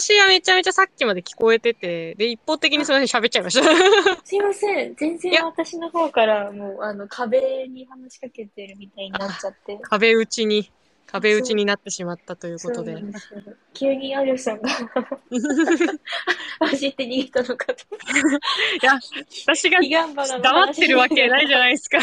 [0.00, 3.64] 私はめちゃめちゃさっきまで聞こえてて、で、一方的にその辺喋っちゃいました。
[4.24, 4.94] すいません。
[4.94, 9.76] 全然私の方からもう、あの、壁に話しかけてるみたいになっちゃって。
[9.82, 10.70] 壁打ちに、
[11.06, 13.02] 壁打ちになってしまったということで
[13.72, 14.68] 急にアリュさんが
[16.60, 17.82] 走って逃げたのかと。
[17.82, 18.92] いや、
[19.46, 21.72] 私が黙ってるわけないじゃない。
[21.72, 21.98] ですか。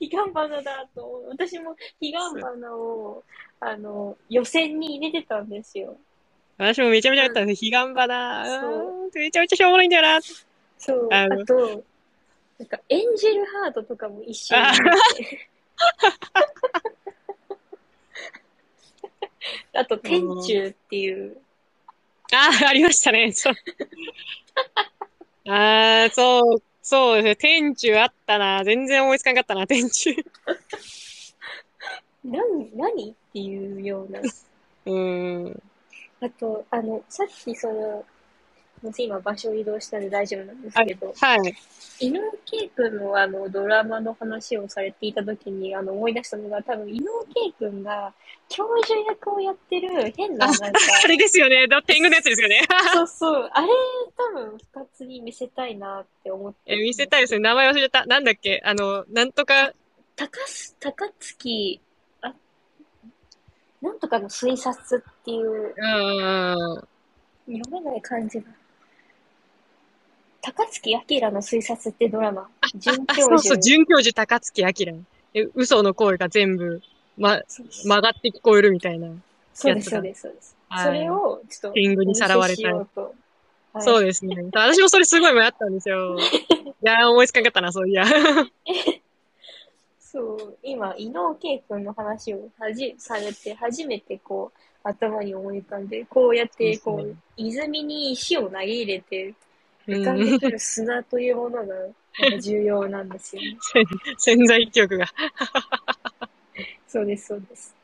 [0.00, 1.24] ヒガンバナだと。
[1.28, 3.22] 私もヒガンバナを、
[3.60, 5.96] あの、予選に入れてたんですよ。
[6.58, 7.60] 私もめちゃめちゃやったんです。
[7.60, 8.44] 彼岸花。
[9.14, 10.20] めちゃめちゃしょうもないんだよな。
[10.78, 11.08] そう。
[11.10, 11.84] あと、
[12.58, 14.62] なんか、エンジェルハートとかも一緒に。
[19.74, 21.36] あ と、天中っていう。
[22.32, 23.32] ああ、ありましたね。
[23.32, 23.54] そう。
[25.50, 27.36] ああ、そう、そうですね。
[27.36, 28.62] 天中あったな。
[28.64, 30.14] 全然思いつかんかったな、天中。
[32.24, 34.20] 何、何っていうような。
[34.86, 35.62] うーん。
[36.22, 38.04] あと、あの、さっきその、
[38.96, 41.54] 今場所移動したんで大丈夫なんですけど、はい。
[42.00, 48.12] 井上圭君のあのドラマの話をされていたときにあの思い出したのが多分井上圭君が
[48.48, 51.68] 教授役をやってる変なあなんか、あれですよね。
[51.68, 52.60] だ天狗のやつですよね。
[52.92, 53.68] そうそう、あれ
[54.16, 56.74] 多分二つに見せたいなって思って。
[56.74, 57.38] え、見せたいですね。
[57.38, 58.04] 名前忘れた。
[58.06, 58.60] なんだっけ？
[58.64, 59.72] あの、なんとか、
[60.16, 61.91] 高す、高槻、あ、
[63.82, 65.74] なんとかの推察っていう。
[67.46, 68.46] 読めない感じが。
[70.40, 72.48] 高槻明の推察ってドラマ。
[72.76, 73.28] 准あ、教授。
[73.28, 75.04] そうそう、准教授高槻明。
[75.34, 76.80] え嘘の声が全部、
[77.16, 77.40] ま、
[77.84, 79.08] 曲がって聞こえるみたいな。
[79.54, 80.56] そうです、そうです、そうです。
[80.68, 82.74] はいそれを、ちょっと、天狗にさらわれた。
[82.74, 82.86] はい
[83.80, 84.36] そうですね。
[84.52, 86.18] 私もそれすごい迷ったんですよ。
[86.20, 86.22] い
[86.82, 88.04] やー、思いつかんかったな、そういや。
[90.12, 99.34] そう、今、伊能圭君の話をはじ、されて、初めてこう、頭に思い浮かんで、こうやって、こそうでう、泉に石を投げ入れて、う
[99.86, 101.74] 浮かんでんくる砂というものが、
[102.38, 103.56] 重要なんですよね。
[104.18, 105.06] 潜在記憶が。
[106.86, 107.74] そうです、そうです。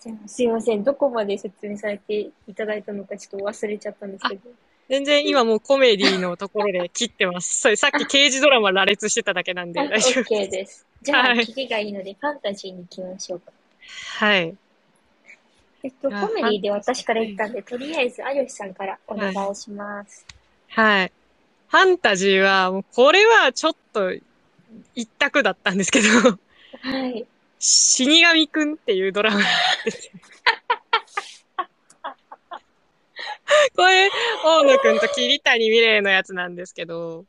[0.00, 0.84] じゃあすいません。
[0.84, 4.50] どこまで説明されていただいたのかちょっと忘れちゃったんですけど。
[4.88, 7.60] 全然今もうコメディのところで切ってます。
[7.60, 10.86] それさっき刑事ドラマ羅列してただけなんであ大丈夫 OK です。
[11.02, 13.52] じゃあ、はい聞きがいいので、ファンタジーに行きましょうか。
[14.18, 14.56] はい。
[15.84, 20.26] えっと、あコメディで私から言ったんで、とりあえず、有吉さんからお願いします。
[20.70, 21.12] はい。
[21.68, 24.12] ファンタジーは、もうこれはちょっと
[24.94, 26.08] 一択だったんですけど、
[26.80, 27.26] はい。
[27.58, 29.40] 死神くんっていうドラマ
[29.84, 30.12] ですよ。
[33.76, 34.10] これ、
[34.44, 37.24] 大野くんと桐谷美玲のやつなんですけど、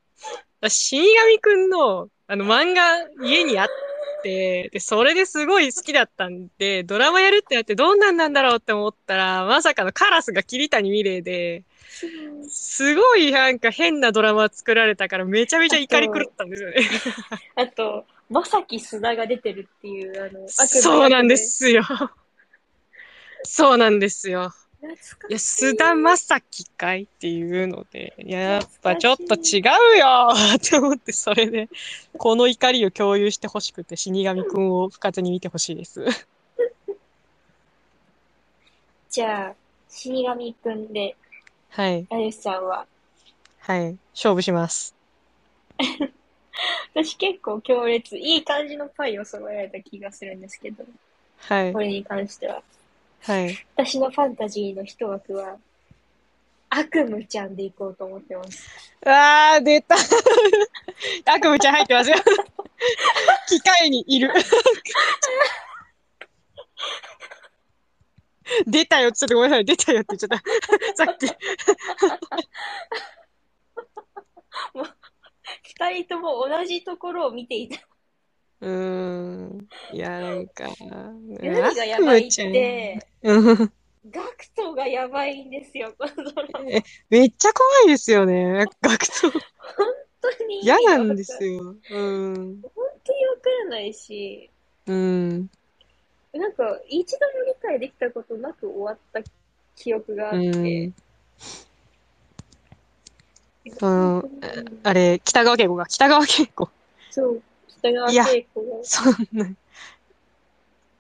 [0.68, 3.68] 死神くんのあの漫画家にあっ
[4.22, 11.64] て、で、それですごい好きだったんで、ドラマやるってなってどんなんなんだろうって思ったら、まさかのカラスが桐谷美玲で、
[12.48, 16.78] すごいなんか変なドラマ作られたからめちゃめちゃ怒り狂ったんですよね。
[17.56, 21.38] あと、まさき須田が出てるっていう、あの、そうなんで。
[21.38, 21.84] すよ。
[23.44, 24.54] そうなんですよ。
[24.82, 24.92] い。
[25.30, 31.70] いや、菅田将暉かいっていうので、やっぱちょっと違うよって思って、それで、
[32.18, 36.06] この怒りを共有してほしくて、死神くんを不活に見てほしいです。
[39.10, 39.56] じゃあ、
[39.90, 41.16] 死神くんで、
[41.70, 42.08] はい。
[42.12, 42.88] 有吉さんは、
[43.60, 43.98] はい。
[44.14, 44.96] 勝負します。
[46.94, 50.84] 私結構強烈、いい感じのパイを揃えられた気がするんですけど、
[51.38, 51.80] はいこ。
[51.80, 52.64] れに関しては。
[53.22, 53.66] はい。
[53.76, 55.58] 私のファンタジーの一枠は、
[56.70, 58.70] 悪夢ちゃんで行こうと思ってます。
[59.06, 59.96] あー、出た。
[61.34, 62.18] 悪夢ちゃん入ってますよ。
[63.50, 64.32] 機械にいる。
[68.66, 69.12] 出たよ。
[69.12, 69.66] ちょっとごめんなさい。
[69.66, 70.30] 出たよって言っちゃっ
[70.96, 71.06] た。
[71.06, 71.28] さっき。
[75.80, 77.80] 二人とも同じところを見ていた。
[78.62, 79.68] うーん。
[79.92, 80.66] いや、なんか。
[80.82, 83.74] 何がやばいって、うん
[84.12, 86.72] ガクトがやばいんですよ、このドラマ。
[86.72, 88.66] えめっちゃ怖いですよね。
[88.82, 89.30] 学徒。
[89.30, 89.42] 本
[90.22, 90.62] 当に。
[90.62, 91.52] 嫌なんですよ。
[91.52, 91.76] よ。
[91.90, 92.62] うん。
[92.62, 92.72] 本
[93.04, 94.50] 当にわからないし、
[94.88, 95.50] うん。
[96.34, 99.22] なんか、一度も理解できたことなく終わった
[99.76, 100.94] 記憶があっうてん。。
[103.78, 104.24] その、
[104.84, 106.70] あれ、北川景子が、北川景子。
[107.10, 107.42] そう、
[107.80, 108.68] 北川いや景子が。
[108.84, 109.46] そんな。
[109.46, 109.56] い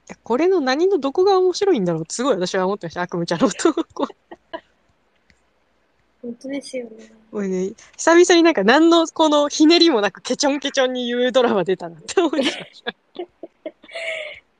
[0.07, 3.01] やこれの何のどこが面白いんだろうすごい私は思ってました。
[3.01, 4.07] 悪夢ちゃんの男。
[6.21, 7.47] 本当ですよね。
[7.47, 12.93] ね、久々になんか何のこのひねりもなくケチョンケチョンに言うドラマ出たなって思いました。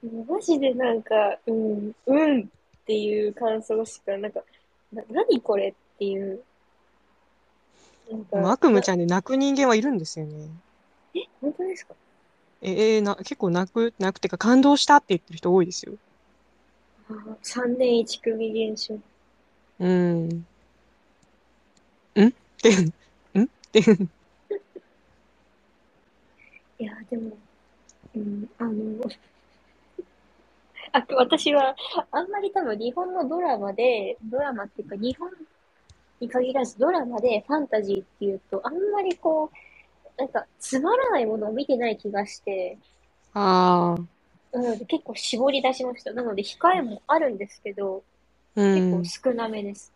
[0.34, 2.46] マジでなんか、うん、うんっ
[2.90, 4.42] っていう感想しか、なんか、
[4.92, 6.42] な、何これっていう。
[8.10, 10.48] なんか、悪夢ちゃんで泣く人間はいるんですよね。
[11.14, 11.94] え、本当ですか？
[12.62, 15.94] え、えーな、結構泣く、泣くっていうか感動したって言ってる人多いですよ。
[17.10, 17.14] あ
[17.44, 18.96] 3年1組現象。
[19.80, 20.28] うん。
[20.30, 20.46] ん？
[22.20, 22.76] って、
[23.40, 23.44] ん？
[23.44, 23.80] って、
[26.80, 27.38] いや、でも、
[28.16, 29.04] うん、あの、
[30.92, 31.76] あ、私は、
[32.12, 35.30] あんまり多分日本のドラマで、ドラマっていうか日本
[36.20, 39.69] に限らずドラマでファンタジーっていうと、あんまりこう、
[40.20, 42.78] なんかつまらないものを見てない気がして、
[43.34, 43.96] あ
[44.54, 46.12] あ、なので結構絞り出しました。
[46.12, 48.04] なので控えもあるんですけど、
[48.56, 49.94] うん結、構少なめです。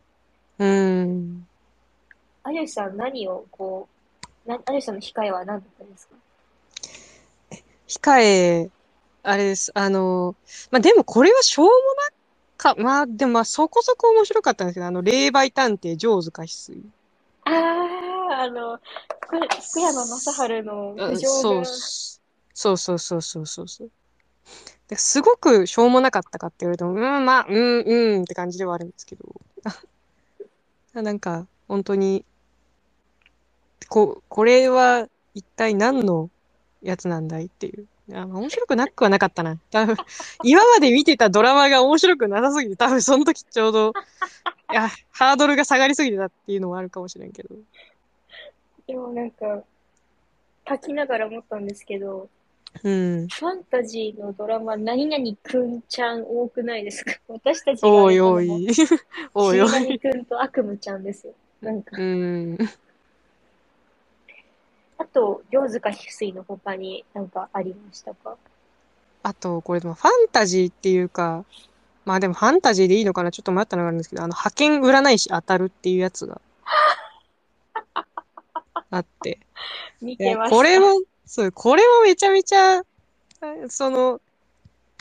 [0.59, 1.45] うん。
[2.45, 3.89] 有吉さん何をこ
[4.45, 6.15] う、な、有吉さんの控えは何だったんですか？
[7.87, 8.69] 控え、
[9.23, 9.71] あれです。
[9.75, 10.35] あの、
[10.71, 11.75] まあ、でもこれはしょうもな
[12.55, 16.81] か、まあ、でもまあそこそこ面白かったんですけど、あの、霊媒探偵、ジョーズか翡翠。
[17.45, 18.79] ああ、 あの、
[19.21, 21.65] 福福山雅治のそうが、
[22.53, 23.91] そうそうそうそうそうそう。
[24.87, 29.25] ですごくしょうもなかったかって言われても、うん、まあ、うん、うんって感じではあるんですけど。
[30.93, 32.25] なんか、本当に、
[33.87, 36.29] こ、これは一体何の
[36.81, 37.87] やつなんだいっていう。
[38.11, 39.57] あ面白くなくはなかったな。
[39.71, 39.95] 多分、
[40.43, 43.93] 今まで見てたドラマが面白くなさすぎて、多分その時ちょうど、
[44.71, 47.55] いや、ハードルが下がりすぎてたっていうのもあるかもしれんけど。
[48.87, 49.63] でもなんか、
[50.67, 52.29] 書きながら思ったんですけど、
[52.83, 53.27] うん。
[53.27, 57.13] ファンタジーのドラマ、何々くんちゃん多くないですか？
[57.29, 58.49] 私たちがおいおい。
[59.35, 59.69] おいおい。
[59.69, 61.33] 死神くんと悪夢ちゃんですよ。
[61.61, 62.57] なんか、うん。
[64.97, 68.37] あと、両塚翡翠の他になんかありましたか？
[69.21, 71.45] あと、これでもファンタジーっていうか、
[72.05, 73.31] まあでもファンタジーでいいのかな？
[73.31, 76.41] ちょっと迷ったのがあるんですけど、あの、派遣占い師当たるっていうやつが
[78.95, 79.39] あって。
[80.01, 80.55] 見てました。
[80.55, 82.83] これも、そう、これもめちゃめちゃ、あ
[83.69, 84.21] その、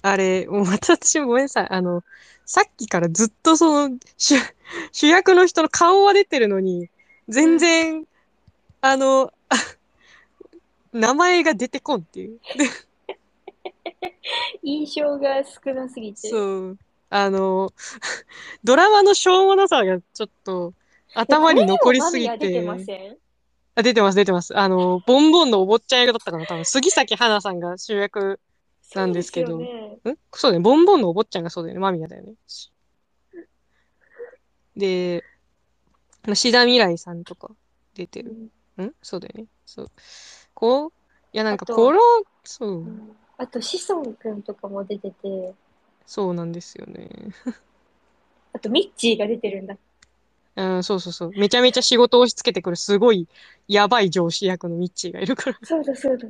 [0.02, 1.66] あれ、もうまた私もごめんなさい。
[1.70, 2.02] あの、
[2.46, 4.36] さっきからずっとその、主、
[4.92, 6.88] 主役の人の顔は出てるのに、
[7.28, 8.06] 全然、
[8.80, 9.56] あの、あ
[10.92, 12.40] 名前が出てこんっていう。
[14.62, 16.28] 印象が少なすぎて。
[16.28, 16.78] そう。
[17.10, 17.72] あの、
[18.64, 20.72] ドラマのしょうもなさがちょっと
[21.14, 22.62] 頭に残りすぎてて。
[22.62, 23.16] ません？
[23.74, 24.56] あ、出てます、出てます。
[24.58, 28.40] あの、ボンボンのお坊ちゃん役だったかな多分、杉咲花さんが主役。
[28.94, 29.64] なんですけどそうね
[30.12, 30.18] ん？
[30.34, 30.64] そうだよね。
[30.64, 31.80] ボンボンのお坊ちゃんがそうだよね。
[31.80, 32.34] マミヤだよね。
[34.76, 35.24] で、
[36.26, 37.50] まあ志田未来さんとか
[37.94, 38.32] 出てる。
[38.32, 38.50] ん
[39.02, 39.46] そうだよね。
[39.64, 39.90] そう。
[40.52, 40.92] こう、
[41.32, 42.00] いやなんかこの、
[42.44, 45.54] そうう、んあと、志尊くんとかも出てて、
[46.04, 47.08] そうなんですよね。
[48.52, 49.76] あと、ミッチーが出てるんだ。
[50.54, 51.30] うん、そうそうそう。
[51.30, 53.26] めちゃめちゃ仕事を押し付けてくる、すごい、
[53.68, 55.58] やばい上司役のミッチーがいるから。
[55.62, 56.28] そうだ、そうだ。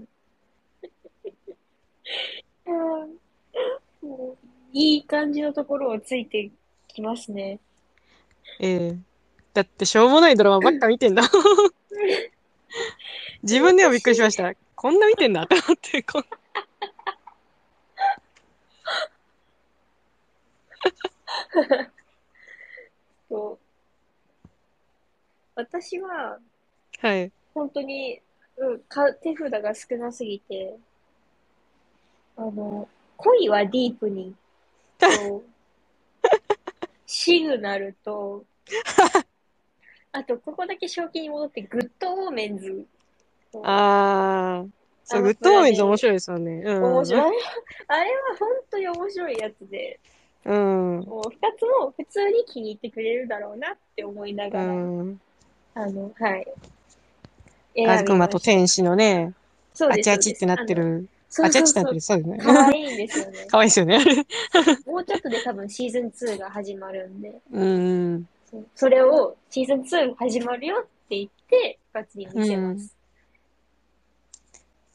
[2.66, 3.12] うん
[4.72, 6.50] いい感じのところをついて
[6.88, 7.60] きますね。
[8.58, 8.98] ええ
[9.54, 11.22] だってしょうもないドラマばっか見てんだ。
[13.42, 14.54] 自分でもびっくりしました。
[14.74, 16.24] こんな見てんだって思って、こん
[23.28, 23.61] そう
[25.54, 26.38] 私は、
[27.00, 27.32] はい。
[27.54, 28.20] 本当に、
[28.56, 30.76] うん、か手札が少なすぎて、
[32.36, 34.34] あの、恋はディープに、
[34.98, 35.42] と、
[37.06, 38.44] シグナルと、
[40.12, 42.86] あと、ここだけ正気に戻って、グッドオーメンズ
[43.50, 43.62] と。
[43.64, 44.70] あー。
[45.04, 46.62] そう、あグッドオーメンズ面白いですよね。
[46.64, 46.84] うん。
[46.84, 47.42] 面白い。
[47.88, 50.00] あれは本当に面白いやつで、
[50.44, 51.00] うん。
[51.00, 55.20] もう二つも普通に気に入ってくれるだろうなって思いながら、ん。
[55.74, 56.46] あの、はい。
[57.88, 59.32] 悪魔と天使のね、
[59.74, 60.74] そうですあちあちってなって。
[60.74, 61.08] る。
[61.41, 62.00] あちあちってなってる。
[62.00, 62.36] そうですそうそう。
[62.38, 62.67] 可ね。
[62.69, 63.46] 愛いんですよね。
[63.46, 63.98] かわいいですよね。
[64.86, 68.29] もうちょっとで多分シーズン2が始まるんで、うん。
[68.50, 72.94] そうそれをシーズン2始まるよって言って、二つに見せます。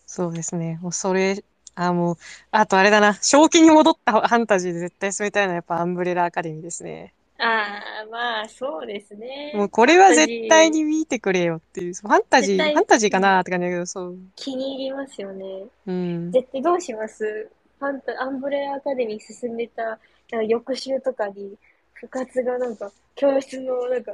[0.06, 0.80] そうですね。
[0.82, 1.44] もうそれ、
[1.76, 2.18] あ、もう、
[2.52, 3.16] あとあれだな。
[3.16, 7.14] 正気に戻ったファンタジーで絶対進めたいのはやっぱアンブレラアカデミーですね。
[7.40, 9.52] ああ、まあ、そうですね。
[9.56, 11.94] もうこれは絶対に見てくれよっていう。
[11.94, 14.18] ファンタジー、絶対ファンタジーかなって感じだけど、そう。
[14.36, 15.66] 気に入りますよね。
[15.86, 16.32] うん。
[16.32, 17.50] 絶対どうします？
[17.80, 21.56] ファンタ、アンブレラアカデミー進めた、なんか翌週とかに、
[22.02, 24.14] 部活がなんか、教室のなんか、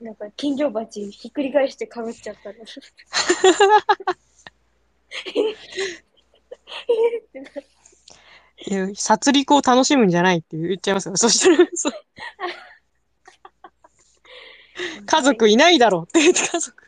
[0.00, 2.56] なんか金魚鉢ひっくり返してかぶっちゃったら。
[6.88, 7.22] えっ？
[7.32, 7.50] てな
[8.66, 11.16] いや、殺戮を楽しむんじゃないって言っちゃいますよ。
[11.16, 11.92] そしたら、そう
[15.06, 16.84] 家族いないだろうって言って家族。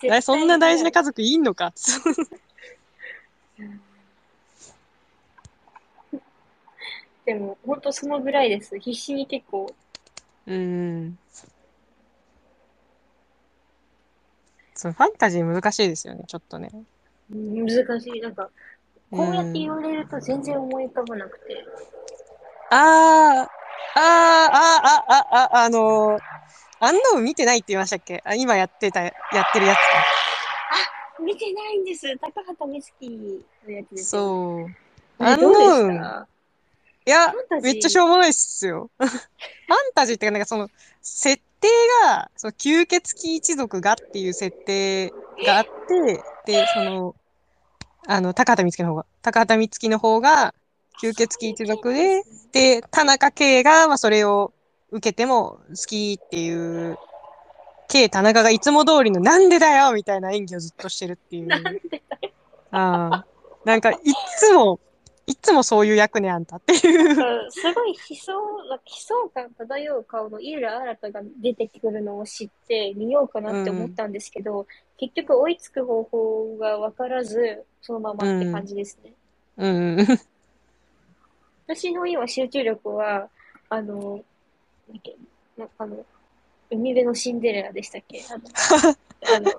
[0.00, 1.72] 絶対そんな大事な家族いんのか？
[7.24, 8.78] でも、ほんとそのぐらいです。
[8.78, 9.74] 必死に結構、
[10.46, 11.18] うん。
[14.74, 16.70] そう、ファンタジー難しいですよね、ちょっとね。
[17.30, 18.20] うん難しい。
[18.20, 18.48] なんか、
[19.10, 21.64] こうやって言われると全然思い浮かばなくて。
[22.70, 23.50] あー、
[23.94, 24.48] あー、あ、
[24.80, 26.20] あ、あ、あ、あのー、
[26.80, 29.12] アンノーン見てないって言いましたっけあ、今やってた、やっ
[29.52, 29.82] てるやつか。
[31.20, 32.16] あ見てないんです。
[32.18, 33.10] 高畑充希
[33.66, 34.10] のやつです。
[34.10, 34.66] そ
[35.18, 35.24] う。
[35.24, 36.28] うあのどうでした
[37.06, 38.90] いや、めっちゃしょうもないっすよ。
[38.98, 39.08] ファン
[39.94, 40.68] タジーってか、なんかその、
[41.00, 41.68] 設定
[42.04, 45.10] が、その吸血鬼一族がっていう設定
[45.42, 47.16] があって、で、その、
[48.06, 50.54] あの、高畑充希の方が、高畑充希の方が
[51.02, 54.52] 吸血鬼一族で、で、田中圭が、まあ、それを
[54.90, 56.98] 受けても好きっていう、
[57.88, 61.46] 圭田中がいつも通りのなんでだよみたいな演技をずっとしてるっていう。
[61.46, 62.02] なんでだよ。
[62.70, 63.26] ああ。
[63.64, 63.98] なんか、いっ
[64.38, 64.80] つも、
[65.28, 67.10] いっつもそういう役ね、あんたっていう。
[67.10, 74.66] うんすごい悲壮、悲壮感漂う顔の井浦新が出てくるのを知って見ようかなって思ったんですけど、
[74.96, 79.12] 結局追いつく方法が分からず、そのままって感じですね。
[79.58, 80.06] うん。
[81.66, 83.28] 私の今集中力は、
[83.68, 84.24] あの、
[84.88, 85.00] なん
[85.58, 86.06] なあの、
[86.70, 88.22] 海辺のシンデレラでしたっけ？
[88.30, 88.42] あの、
[89.36, 89.52] あ の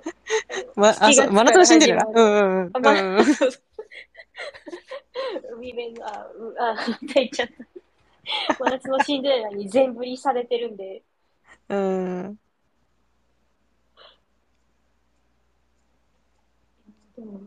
[0.75, 2.07] ま、あ、7そう、真夏のシンデレラ？
[2.07, 2.73] うんうんうん。
[5.55, 6.75] 海辺の、あ、うあ、
[7.13, 8.55] 言っちゃった。
[8.59, 11.01] 真夏のシンデレラに全振りされてるんで、
[11.69, 12.39] うん。
[17.17, 17.41] でも、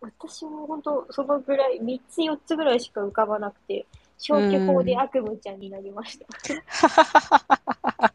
[0.00, 3.86] 私も本当そのぐらい、3つ4つぐらいしか浮かばなくて、
[4.18, 6.26] 消去法で悪夢ちゃんになりました。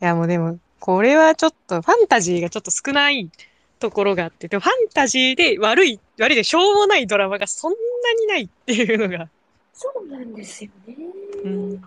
[0.00, 3.30] いや、もうでも、これはちょっと、ファンタジーがちょっと少ない
[3.78, 7.76] ところがあって、でもファンタジーで悪い、悪いでしょうもないドラマがそんな
[8.20, 9.28] にないっていうのが。
[9.72, 10.96] そうなんですよね。
[11.44, 11.82] うん。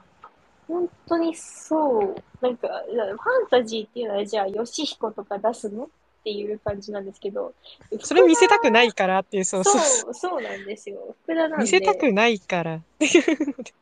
[0.67, 2.15] 本当にそう。
[2.41, 5.87] なんか、ファンタジーっていうのは、じゃあ、ヨシヒコとか出すのっ
[6.23, 7.53] ていう感じなんですけど、
[7.99, 10.13] それ見せたくないからっていう、そうそう。
[10.13, 11.15] そう、なんですよ。
[11.23, 11.57] 福田なんで。
[11.57, 13.73] 見せたくないからっていうので。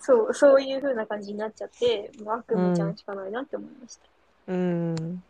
[0.00, 4.06] そう、そういう風な感じになっちゃって、もう悪夢ちゃんしかないなって思いました。
[4.48, 5.22] うん。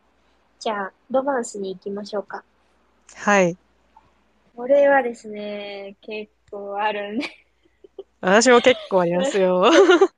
[0.59, 2.43] じゃあ、ロマンスに行きましょうか。
[3.15, 3.57] はい。
[4.57, 7.27] これはですね、結構あるんで、
[8.21, 9.71] 私も結構ありますよ。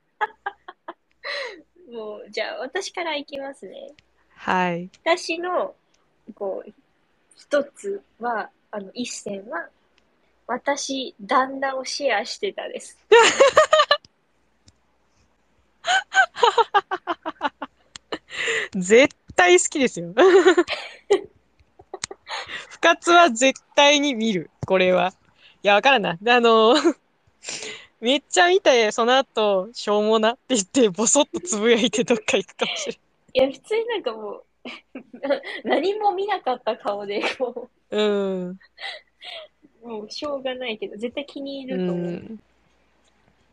[1.91, 3.93] もう、じゃあ、私から行きますね。
[4.33, 4.89] はい。
[5.03, 5.75] 私の、
[6.33, 6.69] こう、
[7.35, 9.69] 一つは、あの、一選は、
[10.47, 12.97] 私、旦那をシェアしてたです。
[18.73, 20.13] 絶対好きですよ。
[22.69, 24.49] 不活は絶対に見る。
[24.65, 25.13] これは。
[25.63, 26.17] いや、わからんな。
[26.21, 26.73] であの、
[27.99, 32.99] めっちゃ見て、その後、しょうもなって言って、ボソッとつぶやいてどっか行くかもしれ
[33.33, 34.45] いや、普通になんかもう、
[35.63, 37.97] 何も見なかった顔で、こん。
[37.97, 38.01] う
[38.51, 38.59] ん。
[39.83, 42.11] う、もうしょうがないけど、絶対気に入うると思う。
[42.11, 42.39] ん。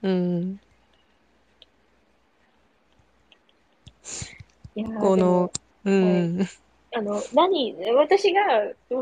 [0.02, 0.60] うん。
[4.74, 5.50] いやーこの、
[5.88, 5.94] う
[6.42, 6.48] ん。
[6.94, 8.40] あの、何、私が、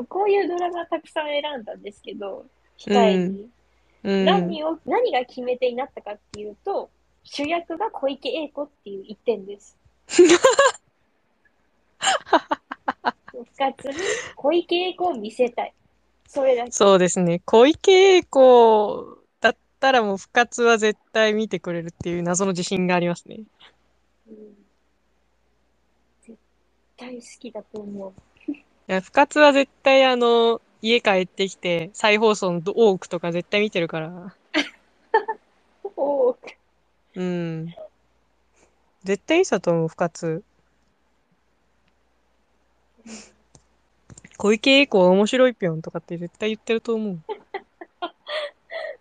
[0.09, 2.45] こういうドラマたくさん選んだんですけど、
[2.78, 3.49] 控えに。
[4.05, 4.25] うん。
[4.25, 6.90] 何を、何が決め手になったかっていうと、
[7.25, 9.76] 主役が小池栄子っていう一点です。
[13.59, 13.95] 二つに
[14.37, 15.73] 小池栄子を見せたい。
[16.28, 16.71] それだけ。
[16.73, 17.40] そうですね。
[17.45, 23.40] 小池栄子だったらもう、不活は絶対見てくれるっていう謎の自信がありますね。
[24.28, 24.65] うん絶
[26.97, 28.53] 対好きだと思う。
[28.53, 34.35] いや、不活は絶対あの、家帰ってきて、再放送の多ークとか絶対見てるから。
[35.97, 36.37] おー
[37.15, 37.75] うん。
[39.05, 40.45] 絶対いいさと思う、不活。
[44.37, 47.21] 小池栄子は面白いぴょんとかって絶対言ってると思う。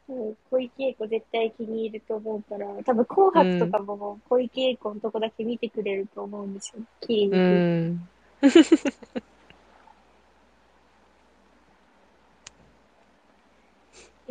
[0.08, 6.84] もう小池栄子絶対気に入ると思うから、多分紅白とかも小池栄子のとこだけ見てくれると思うんですよ。
[7.02, 7.38] 綺麗にう。
[7.38, 8.08] ん。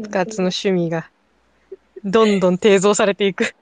[0.01, 1.11] 不活 の趣味が、
[2.05, 3.55] どんどん提造されていく。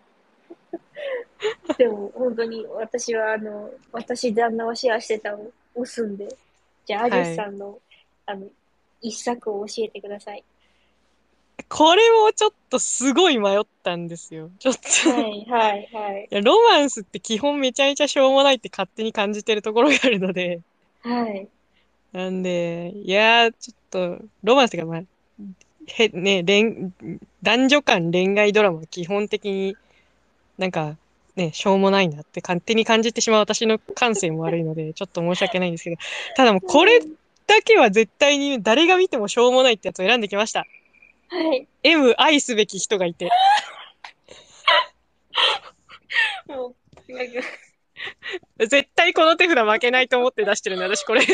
[1.78, 6.28] でも、本当に私は、あの、私旦那をシェアしてたを押すんで、
[6.84, 7.78] じゃあ、アジュさんの、
[8.26, 8.46] あの、
[9.00, 10.44] 一作を教えてください。
[11.68, 14.50] これもちょっとすごい迷ったんですよ。
[14.58, 15.10] ちょっと。
[15.10, 16.28] はい、はい、はい。
[16.30, 20.60] いや、ロマンスって基本めちゃめちゃしょうもないって勝手に感じてるところがあるので、
[21.02, 21.48] はい。
[22.12, 25.02] なんで、いやー、ちょっと、ロマンスがまあ、
[25.86, 26.92] へ、ね、恋、
[27.42, 29.76] 男女間恋愛ドラマは基本的に
[30.58, 30.96] なんか、
[31.34, 35.96] ね、しょうもないなって勝手に感じてしまう私の感性も悪いので、ちょっと申し訳ないんですけど、
[36.36, 40.66] ただもうこれだけは絶対に誰が見てもしょうもないってやつを選んできました。
[41.32, 41.66] はい。
[41.82, 43.30] M 愛すべき人がいて。
[46.46, 46.74] も
[47.08, 47.32] う、なんか、
[48.58, 51.22] 絶対この手札負けないと思って出してるんで、私これ。
[51.22, 51.26] う、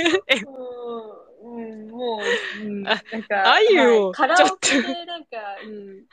[1.43, 2.21] うん、も
[2.63, 6.05] う、うん、あなんか、あゆをはいカラオケで、なんか、うん、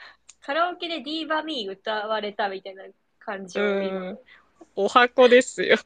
[0.42, 2.86] カラオケでディーバミー歌われたみたいな
[3.20, 4.20] 感じうを今ん。
[4.76, 5.78] お箱ですよ。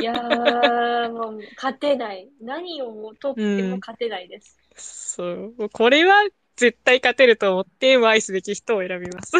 [0.00, 2.28] いやー、もう勝てない。
[2.40, 4.58] 何をも取っても勝てないです。
[4.74, 5.54] そう。
[5.58, 6.14] もうこれは
[6.58, 9.36] 絶対勝てると思って愛すべき人を選びます。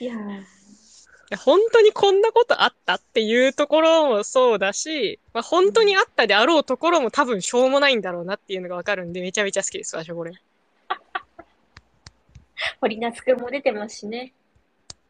[0.00, 10.32] い いや本当にこんなことあったっていうところもそうだし、まあ、本当にあったであろうところも多分しょうもないんだろうなっていうのがわかるんで、めちゃめちゃ好きです、私はこれ。
[12.80, 14.32] 堀夏くんも出てますしね。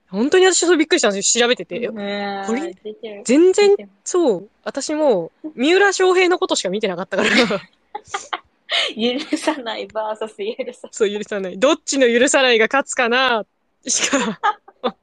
[0.08, 1.86] 本当に私そうびっくりしたんですよ、調べてて。
[1.86, 2.76] うん、堀。
[3.24, 4.48] 全然そう。
[4.64, 7.30] 私も、三浦翔平のことしか見てなかったから、
[9.30, 11.58] 許さないバーサス許さそう許さない。
[11.58, 13.44] どっちの許さないが勝つかな、
[13.86, 14.40] しか。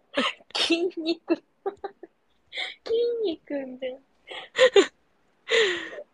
[0.55, 1.41] 筋肉。
[2.85, 3.99] 筋肉んで。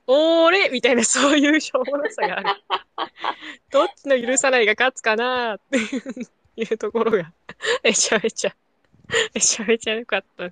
[0.08, 2.62] 俺みたいな、そういうしょうもなさがある。
[3.70, 7.32] どっちの許さないが勝つかなっていういうところが、
[7.84, 8.56] めちゃめちゃ、
[9.34, 10.52] めちゃめちゃ良かった。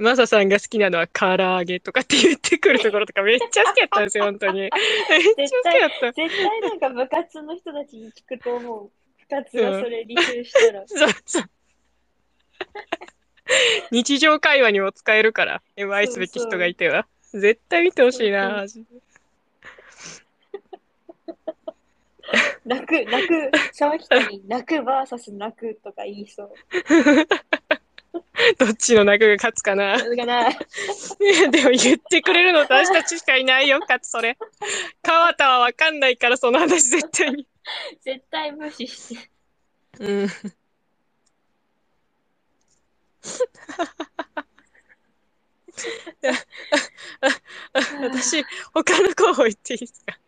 [0.00, 4.60] マサさんが好きなのは唐揚げとかって言ってくるところとかめっちゃ好きだったんですよ、本当に。
[4.60, 4.84] めっちゃ好
[5.70, 6.12] きだった。
[6.16, 8.88] 絶対なんか部活の人たちに聞くと思う。
[8.88, 8.92] 部
[9.28, 10.88] 活がそれ履修したら。
[10.88, 11.50] そうそう。
[13.90, 17.06] 日常会話にも使えるから、M 愛すべき人がいては。
[17.32, 18.64] 絶対見てほしいな、
[22.64, 26.54] 泣く、泣く、その人に泣くバーサス泣くとか言いそう。
[28.58, 29.96] どっちの泣くが勝つかな？
[30.02, 34.36] でも言ってくれるの私たちしかいないよ、かつそれ。
[35.02, 37.46] 川田はわかんないから、その話絶対に。
[38.02, 39.30] 絶対無視して。
[40.00, 40.28] うん。
[48.00, 50.18] 私、他の候補言っていいですか？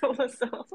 [0.00, 0.66] そうそう。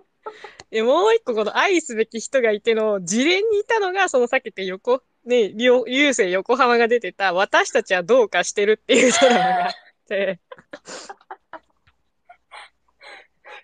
[0.71, 9.73] えもう一個この愛すべき人がいての事例にいたのが、そのさっき言った横、ね、流流星横浜が出てた私たちはどうかしてるっていうドラマがあっ
[10.07, 10.39] て、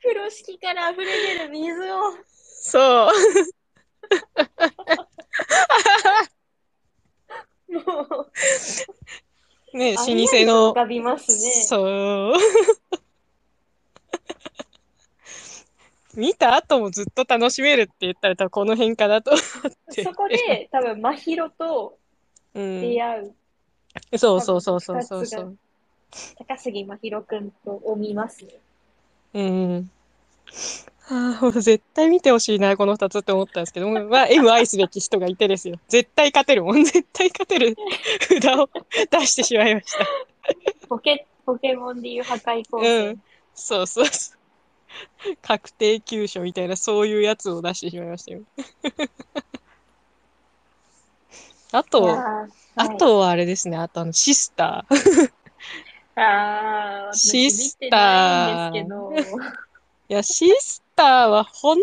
[0.02, 1.06] 風呂敷から溢れ
[1.38, 2.13] 出る水を。
[2.62, 3.12] そう。
[7.72, 7.82] も
[9.74, 10.12] う、ね、老舗
[10.45, 11.38] の浮、かびますね。
[11.65, 12.34] そう。
[16.15, 20.04] 見た後もずっと楽しめるって言ったら多分この辺かなと思って。
[20.04, 21.98] そこで、多分、真宙と
[22.56, 22.82] うん。
[22.82, 23.36] 出会う、
[24.17, 25.58] そうそうそうそうそうそう。
[26.38, 28.54] 高杉真宙くんとを見ますね。
[29.34, 29.91] うん。
[31.12, 35.76] ああ、絶対見てほしいな、この二つって思ったんですけど、まあ、M 愛すべき人がいてですよ。
[35.88, 36.84] 絶対勝てるもん。
[36.84, 37.76] 絶対勝てる
[38.22, 38.69] 札を
[39.10, 40.06] 出してしまいました。
[40.88, 43.24] ポケ、ポケモンでいう破壊光う線ん。
[43.54, 44.38] そうそうそう。
[45.41, 48.41] 確定急所みたいな、そういうやつを出してしまいましたよ。
[51.71, 54.95] あいと、やーあ、とはあれですね、あとあの、シスター。
[54.95, 55.30] はい
[56.15, 59.15] あー、シスターな
[60.10, 61.78] いや、シスターは本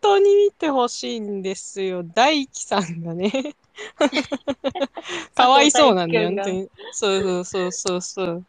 [0.00, 2.02] 当に見てほしいんですよ。
[2.04, 3.30] 大輝さんがね。
[5.34, 6.68] かわいそうなんだよ、本当に。
[6.92, 8.44] そうそうそうそうそう。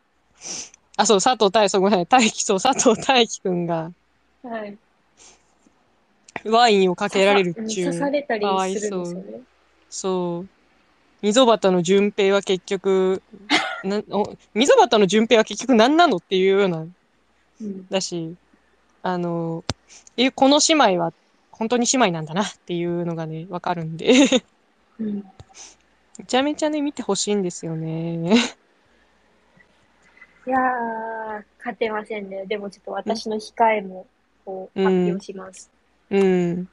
[0.98, 2.22] あ、そう、佐藤大、そう、ごめんなさい。
[2.24, 3.92] 大輝、そう、佐藤大輝くんが
[4.44, 4.78] はい。
[6.46, 7.88] ワインをかけられるっちゅう。
[7.88, 9.44] 刺されたりかわいするそうんですよね。
[9.90, 10.50] そう。
[11.22, 13.22] 溝端の順平は結局、
[13.84, 16.86] な お溝端の順平は結局何なのっていうような、
[17.62, 17.88] うん。
[17.88, 18.36] だし、
[19.02, 19.64] あの、
[20.18, 21.14] え、この姉妹は
[21.52, 24.12] 本当に姉妹なんだなっていうのがね、わかるんで、
[25.00, 25.24] うん。
[26.20, 28.36] めちゃめちゃね、見てほしいんですよね。
[30.46, 32.46] いやー、勝てませんね。
[32.48, 34.08] でもちょっと私の控えも、
[34.46, 35.72] こう、うん発表します。
[36.10, 36.70] うん。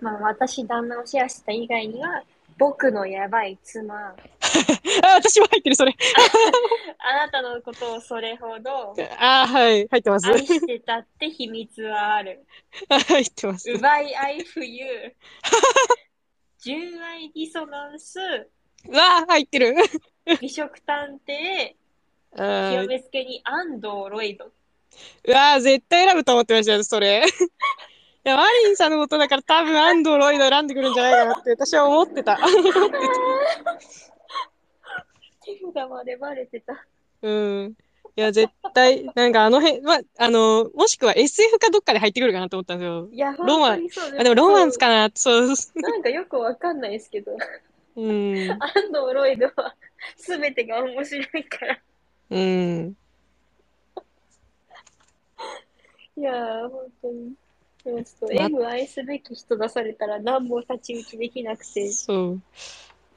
[0.00, 2.22] まあ、私、旦那をシェアした以外には、
[2.58, 4.14] 僕のやばい妻、
[5.02, 5.94] あ、私も入ってる、それ。
[6.98, 10.26] あなたのことをそれほどあ、はい、入ってます。
[10.26, 12.46] 愛してたって秘密はある。
[12.88, 13.70] 入ってます。
[13.70, 15.14] 奪い合い冬。
[16.58, 18.18] 純愛ディソナンス。
[18.18, 19.74] うわー、入ってる。
[20.40, 21.74] 美食探偵。
[22.36, 24.50] 極めつけに安藤ロイド。
[25.26, 27.24] うわー、絶対選ぶと思ってましたよ、それ。
[28.26, 32.38] いや、マリンさんのことだから多分アンドロイド選んでくるんじゃないかなって私は思ってた。
[35.44, 36.84] 手札までバレてた。
[37.22, 37.76] うん。
[38.16, 43.08] いや、絶対、なんかあの辺、ま、あの、もしくは SF かどっかで入ってくるかなと思ったんですよ。
[43.12, 43.86] いや、ロマン
[44.18, 45.54] あ、でもロマンスかなそう。
[45.54, 47.32] そうなんかよくわかんないですけど、
[47.96, 48.50] うん。
[48.50, 49.74] 安藤ロイドは
[50.16, 51.78] 全てが面白いから。
[52.30, 52.96] うん。
[56.18, 57.32] いやー、本当に。
[57.84, 61.90] でもちょっとま M 愛すべき人出されたら何も太刀打ちできなくて。
[61.92, 62.40] そう。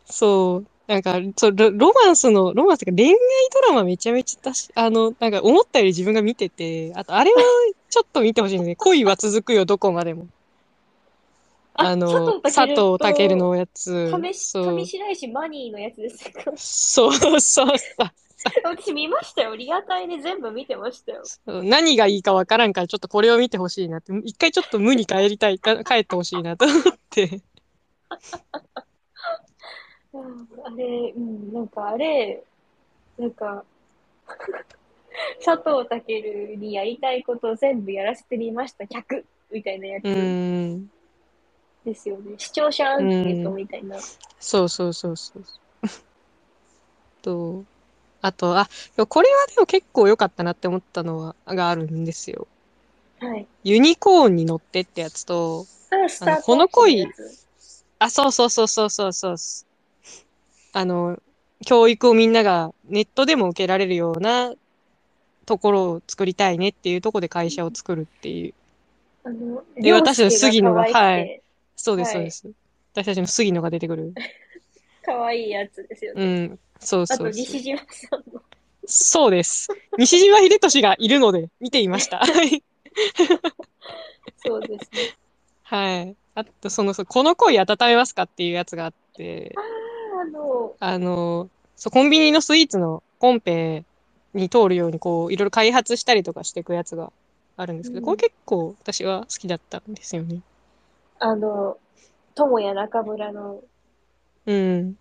[0.05, 0.65] そう。
[0.87, 3.15] なんか、そう、ロロマンスの、ロマンスが恋愛
[3.53, 7.41] ドラマめちゃめちゃたし、あの、なんか思ったより自分が見てて、あとあれは
[7.89, 8.75] ちょっと見てほしいんですね。
[8.77, 10.27] 恋は続くよ、どこまでも。
[11.75, 12.09] あの、
[12.41, 14.11] 佐藤健のやつ。
[14.11, 14.75] 上そう。
[14.75, 16.51] 上白石マニーのやつですか？
[16.57, 17.67] そうそうそう。
[18.63, 19.55] 私見ましたよ。
[19.55, 21.23] リアタイで全部見てましたよ。
[21.45, 24.13] 何がいいかわからんから、ちょっとこれを見てほしいなって。
[24.23, 27.41] 一回ちょっと無に帰りたい、か 帰ってほしいなと思って。
[30.13, 32.43] う んあれ、うん、なんかあれ、
[33.17, 33.65] なんか、
[35.43, 40.03] 佐藤健にやりたいことを全部やらせてみました、客みたいなやつ。
[41.83, 42.35] ですよね。
[42.37, 43.97] 視聴者アンケートみたいな。
[44.39, 45.43] そうそうそうそう。
[47.21, 47.63] と、
[48.21, 48.67] あと、あ、
[49.07, 52.47] これはでも結構良かったなって思ったのは、があるんですよ。
[53.19, 53.47] はい。
[53.63, 57.07] ユニコーンに乗ってってやつと、あ、スタートこの恋
[57.99, 59.37] あ、そうそうそうそうそうそう。
[60.73, 61.21] あの、
[61.65, 64.53] 教育をみんながネットでも受けられるような
[65.45, 68.53] ところを作りたいねっていうところで会社を作るっていう。
[69.25, 71.43] あの、で私の杉野が凌介可愛くて
[71.75, 72.59] そうです、はいそうです。
[72.93, 74.13] 私たちの杉野が出てくる。
[75.03, 76.43] 可愛いやつですようね。
[76.45, 77.31] ん、そうあと、そうそう。
[77.31, 78.41] 西島さんの。
[78.85, 79.67] そうです。
[79.97, 82.19] 西島秀俊がいるので見ていました。
[82.19, 82.63] はい。
[84.37, 85.13] そうですね。
[85.63, 86.15] はい。
[86.35, 89.53] あと、その、そうこの恋温めますかっていうやつがあって、
[90.19, 93.83] あの、あの、そう、コンビニのスイーツのコンペ
[94.33, 97.11] に通るように、こう、いろいろ開発したりとかしていくやつが
[97.57, 100.41] あるんですけど、うんこれ結構私は好きだったんですよね。
[101.19, 101.77] あの、
[102.35, 103.61] 友也中村の、
[104.45, 104.95] うん。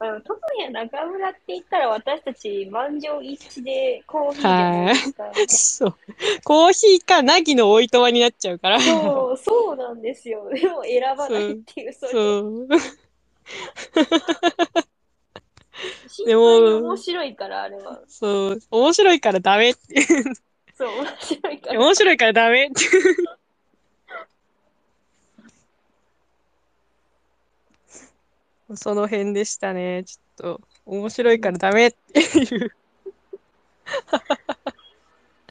[0.00, 5.30] まあ、友也中村って言ったら私たち満場一致でコーヒーじゃないですか。
[5.46, 5.94] そう。
[6.42, 8.80] コーヒーか、ナギのおいとまになっちゃうから。
[8.80, 10.48] そう、そうなんですよ。
[10.56, 12.12] でも選ばないっていう、それ。
[12.12, 12.66] そう。
[16.24, 18.00] でも面白いから、あれは。
[18.08, 18.60] そう。
[18.70, 20.00] 面白いからダメって。
[20.78, 21.78] そう、面白いから。
[21.78, 22.84] 面白いからダメって。
[28.76, 30.04] その辺でしたね。
[30.04, 32.72] ちょっと、面白いからダメっていう。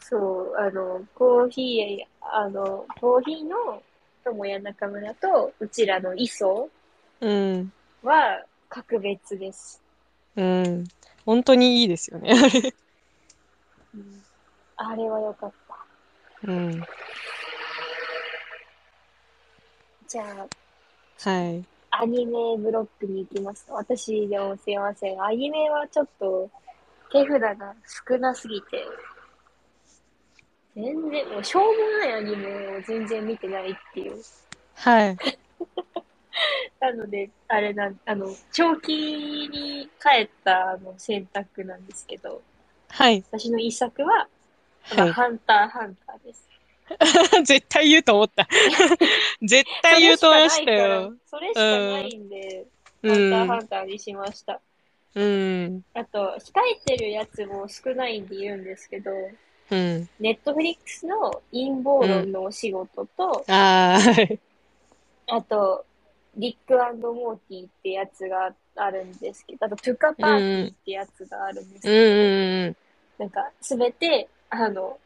[0.02, 3.84] そう、あの、コーヒー、あの、コーヒーの
[4.24, 6.70] 友也中村と、うちらの磯
[7.22, 7.72] うん。
[8.04, 9.82] は格別です。
[10.36, 10.86] うん。
[11.26, 12.32] 本当にいいですよね。
[12.32, 12.74] あれ
[13.96, 14.24] うん
[14.78, 15.76] あれは良かった。
[16.48, 16.84] うん。
[20.08, 21.79] じゃあ、はい。
[21.92, 23.66] アニメブロックに行きます。
[23.70, 25.24] 私でもすいません。
[25.24, 26.50] アニメはちょっと
[27.12, 27.76] 手札が
[28.08, 28.86] 少なすぎて、
[30.76, 34.22] 全然、もうしょうもないアニメを全然見てないっていう。
[34.76, 35.18] はい。
[36.80, 42.42] なので、あれなん、あの、長期に帰ったあの選択なんですけど、
[42.90, 43.24] はい。
[43.32, 44.28] 私の一作は
[44.84, 46.48] ハンターハンターです。
[46.90, 47.44] い。
[47.46, 48.48] 絶対言うと思った。
[49.42, 51.14] 絶対言うと思いましたよ。
[51.26, 52.66] それしかないんで、
[53.04, 53.64] うハンターハん。
[53.64, 54.60] ンターにしました。
[55.16, 55.82] うん。
[55.94, 59.12] あと、控えてるやつも少ないんで言うんですけど、
[59.72, 60.10] うん。
[60.20, 64.40] ネットフリックスの陰謀論のお仕事と、ああ、はい。
[65.28, 65.86] あと、
[66.36, 66.76] リック
[67.08, 72.78] モーティってやつがあるんですけど、あと、トゥカパーティーってやつがあるんですうんけど、うん
[73.18, 74.98] なんか、すべて、あの、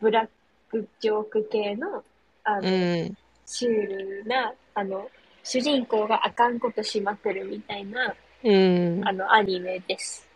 [0.00, 0.28] ブラッ
[0.70, 2.04] クジョーク系の、
[2.44, 2.64] あうん。
[2.64, 3.16] の、うん。
[3.46, 5.10] シュールな、あの、
[5.42, 9.00] 主人公があかんことしまくるみたいな、うん。
[9.04, 10.26] あの、アニメです。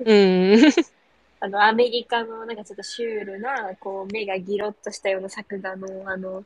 [0.00, 0.58] うん。
[1.40, 6.44] あの、アメリカの、なんかちょっとシュールな、こう、目がギロッとしたような作画の、あの、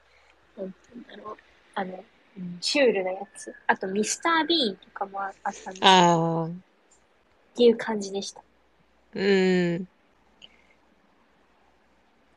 [0.57, 1.37] なんていうんだろう、
[1.75, 3.53] あの、うんシュールなやつ。
[3.67, 6.47] あと、ミスター・ビーンとかもああったんですけど、ああ。
[6.47, 6.51] っ
[7.57, 8.43] ていう感じでした。
[9.15, 9.89] うん。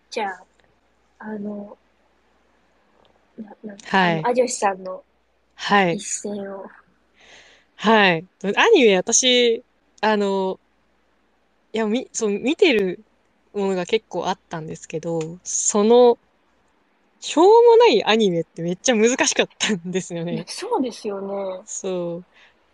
[0.10, 0.44] じゃあ、
[1.24, 1.78] あの、
[3.38, 5.04] な、な、はいあの、有吉さんの
[5.56, 6.04] はい一。
[6.04, 6.66] 戦を。
[7.76, 8.26] はい。
[8.44, 9.64] アニメ、私、
[10.02, 10.60] あの、
[11.74, 13.00] いや、み、そう、見てる
[13.54, 16.18] ものが結構あったんですけど、その、
[17.20, 20.44] しょうもないアニメってめっちゃ難しかったんですよね。
[20.48, 21.62] そうですよね。
[21.66, 22.24] そう。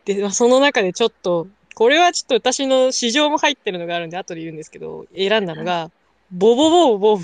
[0.06, 5.92] で、まあ、その中でちょっと、これはちょっと私の市場も入ってるのがあるんで、後で言うんですけど、選んだのが、
[6.32, 7.24] ボボボボボボ。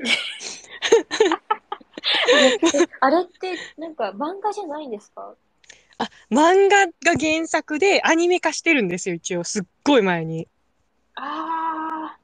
[0.00, 0.04] え
[3.00, 5.34] あれって、なんか漫画じゃないんですか？
[5.98, 9.44] あ、漫画が原作でアニメ化してるんですよ、一応。
[9.44, 10.48] すっごい前に。
[11.16, 12.18] ああ。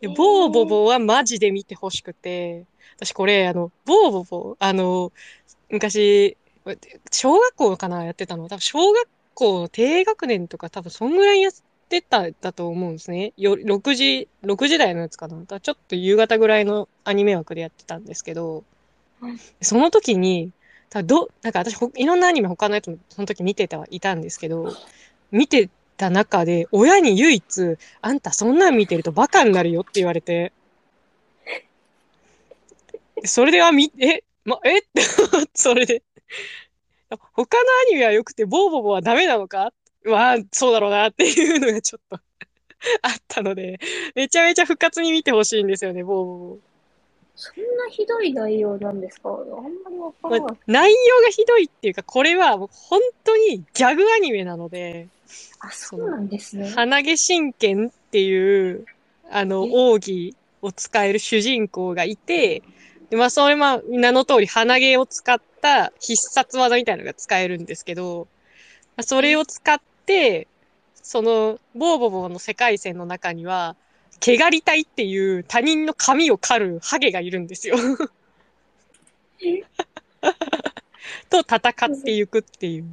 [0.00, 2.64] で、ボーボボはマジで見てほしくて、
[2.96, 5.12] 私これ、あの、ボーボボ、あの、
[5.70, 6.36] 昔、
[7.10, 8.48] 小学校かなやってたの。
[8.48, 11.50] 多分小学校低学年とか多分そんぐらいや
[11.88, 13.32] ってた、だと思うんですね。
[13.38, 15.60] よ、6時、6時台のやつかな。
[15.60, 18.62] ちょっと夕方ぐらいのアニメ枠でやってたんですけど
[19.22, 20.52] うん、その時に、
[20.90, 24.72] 多分ど、なんか私ほ、いろんなアニメ他のやつもその時見てたはいたんですけど、
[25.32, 30.52] 見てた中で、親に唯一、あんたそんなん見てるとバカになるよって言われて、
[33.24, 34.78] それではみ、え、ま、え？
[34.78, 35.02] って、
[35.54, 36.02] それで、
[37.10, 39.72] 他のアニメは良くて、ボーボボはダメなのか？
[40.04, 42.16] まあ、そうだろうなっていうのがちょっと
[43.02, 43.78] あったので、
[44.14, 46.58] めちゃめちゃ復活に見てほしいんですよね、ボーボボ。
[47.36, 49.30] そんなひどい内容なんですか？
[49.30, 49.36] あん
[49.84, 50.56] まりわかまらない。
[50.56, 55.08] あ内容がひどいっていうか、これは本当にギャグアニメなので、
[55.60, 56.68] あ、そうなんですね。
[56.70, 58.86] 鼻毛神剣っていう、
[59.30, 59.70] あの、え？
[59.70, 62.62] 奥義を使える主人公がいて、
[63.10, 68.37] で、まあ、それまあ、名の通り鼻毛を使った必殺技みたいなのが使えるんですけど、まあ
[69.02, 70.48] それを使って、
[70.94, 73.76] その、ボーボボの世界線の中には、
[74.20, 77.76] 毛刈り隊っていう他人の髪を刈るハゲがいるんですよ。
[79.44, 79.62] え？
[81.30, 82.84] と戦っていくっていう。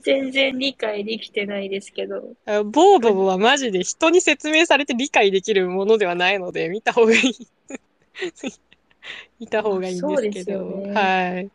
[0.00, 2.34] 全然理解できてないですけど。
[2.46, 7.48] あボーボボはマジで人に説明されて理解できるものではないので、見た方がいい。
[9.40, 10.64] 見た方がいいんですけど。
[10.64, 11.50] ねはい。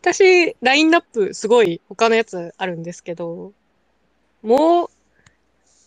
[0.00, 3.52] 私、ラインナップすごい他のやつあるんですけど、
[4.42, 4.90] もう、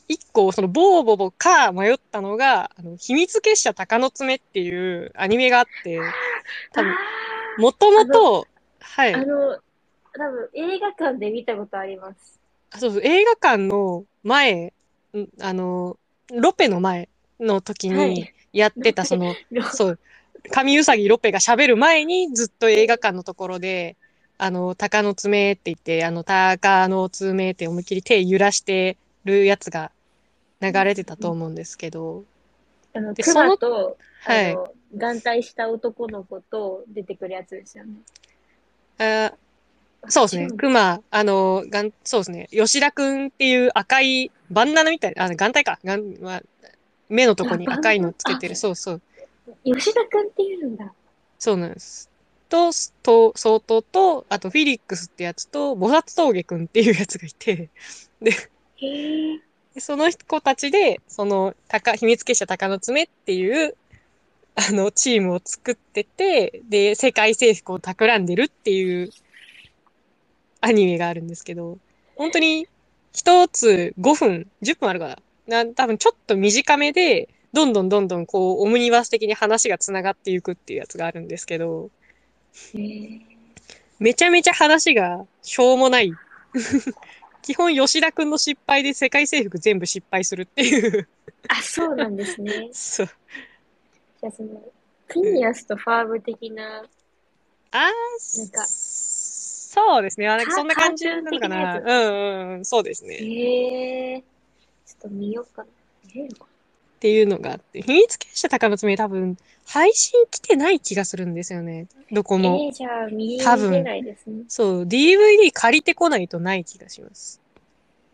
[0.08, 6.00] 一個、その、ボーボボか迷ったのが、あの、秘密結社鷹の爪っていうアニメがあって、
[6.74, 6.98] 多分あ
[7.58, 8.48] もともと、
[8.80, 9.22] はいー。
[9.22, 9.58] あの、
[10.14, 12.40] 多分映画館で見たことあります。
[12.72, 14.74] あそうそう、映画館の前、
[15.16, 15.98] んあの、
[16.34, 17.08] ロペの前
[17.40, 19.34] の時にはいやってた、その、
[19.74, 20.00] そう、
[20.52, 23.96] 神うさぎロペが喋る前にずっと映画館のところで、
[24.38, 29.92] あの、鷹の爪って言って、あの、鷹の爪って思いっきり手揺らしてるやつが
[30.62, 32.24] 流れてたと思うんですけど、
[32.94, 34.58] あの、クでそのマと、はい
[34.94, 37.94] 眼帯した男の子と出てくるやつですよね。
[39.00, 39.34] あ
[40.10, 42.48] そうですね熊、あの、がん、そうですね。
[42.52, 45.80] 吉田くんっていう赤いバンダナみたいな、あ、眼帯か。
[45.84, 46.44] がん、まあ、
[47.12, 48.54] 目のとこに赤いのつけてる。
[48.54, 49.02] あそうそう。
[49.66, 50.94] 吉田くんっていうんだ。
[51.38, 52.10] そうなんです。
[52.50, 52.72] と、
[53.04, 57.70] と、相当と、あとフィリックスってやつと、菩薩峠くんっていうやつがいて。
[58.20, 63.76] でその子たちで、その、高、秘密結社鷹の爪っていう、
[64.56, 69.12] あの、チームを作ってて、で、世界征服を企んでるっていう
[70.60, 71.78] アニメがあるんですけど、
[72.16, 72.68] 本当に
[73.14, 75.18] 一つ5分、10分あるかな。
[75.52, 81.92] な、多分ちょっと短めで、どんどんどんどんこう、オムニバース的に話が繋がっていくっていうやつがあるんですけど。
[84.00, 86.20] めちゃめちゃ話がしょうもない。
[87.42, 91.08] 基本吉田くんの失敗で世界征服全部失敗するっていう。
[91.48, 92.70] あ、そうなんですね。
[92.74, 93.10] そう。
[94.22, 94.72] じゃあその、
[95.08, 96.90] フィニアスとファーブ的な、
[97.72, 97.92] あ
[98.34, 100.28] なんー、かそうですね。
[100.28, 101.80] あなんかカそんな感じなのかな。
[101.80, 103.16] うんうん、そうですね。
[103.16, 104.24] っへえ。
[104.92, 105.68] ちょっと見ようかな。
[106.14, 106.46] 見れるか
[107.00, 107.82] ていうのがあって。
[107.82, 111.88] 秘密結社高の爪多分、配信来てない気がするんですよね。
[112.12, 112.50] どこな。
[112.50, 112.58] も。
[112.58, 114.44] えー、じゃあ見多分れないですね。
[114.48, 117.42] そう、DVD 借りてこないとない気がします。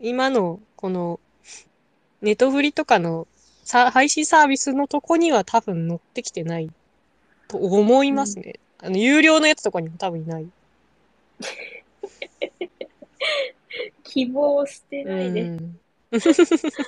[0.00, 1.20] 今の、この、
[2.22, 3.28] ネトフリとかの
[3.68, 6.70] さ配信サービスのとこには多分載ってきてない
[7.48, 8.54] と思いますね。
[8.78, 10.48] あの、有料のやつとかにも多分いない。
[14.04, 15.42] 希望を捨てないで。
[15.42, 15.78] うん。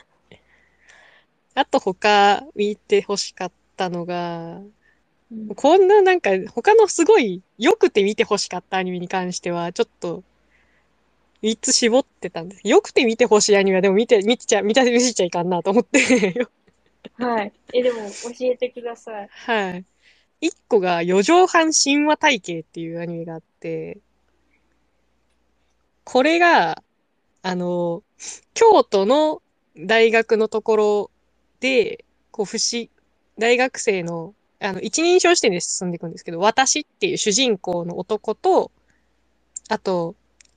[1.54, 4.72] あと他見て欲しかったのが、うん
[5.54, 10.24] こんななんか他のすごい良くて見て欲しかったアニメに関しては、ちょっと、
[11.42, 12.62] 3つ絞ってたんです。
[12.64, 16.48] 良くて見て欲しいアニメはでも見て、見ちゃ、見た、見せちゃいかんなと思って。
[17.16, 17.52] はい。
[17.72, 19.28] え、でも、教えてください。
[19.30, 19.84] はい。
[20.40, 23.98] 一個が、四畳半神話体系っていうアニメがあって、
[26.04, 26.82] これが、
[27.42, 28.02] あの、
[28.54, 29.42] 京都の
[29.76, 31.10] 大学のところ
[31.60, 32.88] で、こう、不思、
[33.38, 38.70] 大学生の、あの、一人称視点で進んでいくんですけど、私っていう主人公の男と、
[39.68, 40.14] あと、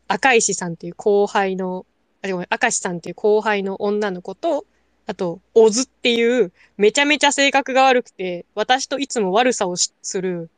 [0.07, 1.85] 赤石さんっていう後輩の、
[2.21, 4.65] あ、ごめん、赤石さんっていう後輩の女の子と、
[5.05, 10.49] あと、小津っていう、めちゃめちゃ性格が悪くて、私といつも悪さをしする、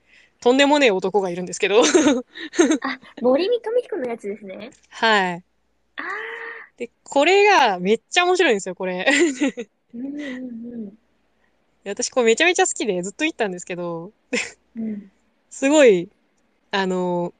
[0.41, 1.81] とんでもねえ男がいるんですけど。
[2.81, 4.71] あ、森見富彦のやつですね。
[4.89, 5.43] はい。
[5.97, 6.05] ああ。
[6.77, 9.05] で、これがめっちゃ面白いんですよ、これ。
[9.93, 10.97] うんうん
[11.87, 14.11] 私これめちゃめちゃ好きでずっと言ったんですけど、
[14.75, 14.83] うん。
[14.83, 15.11] うん。
[15.51, 16.09] すごい、
[16.71, 17.31] あの、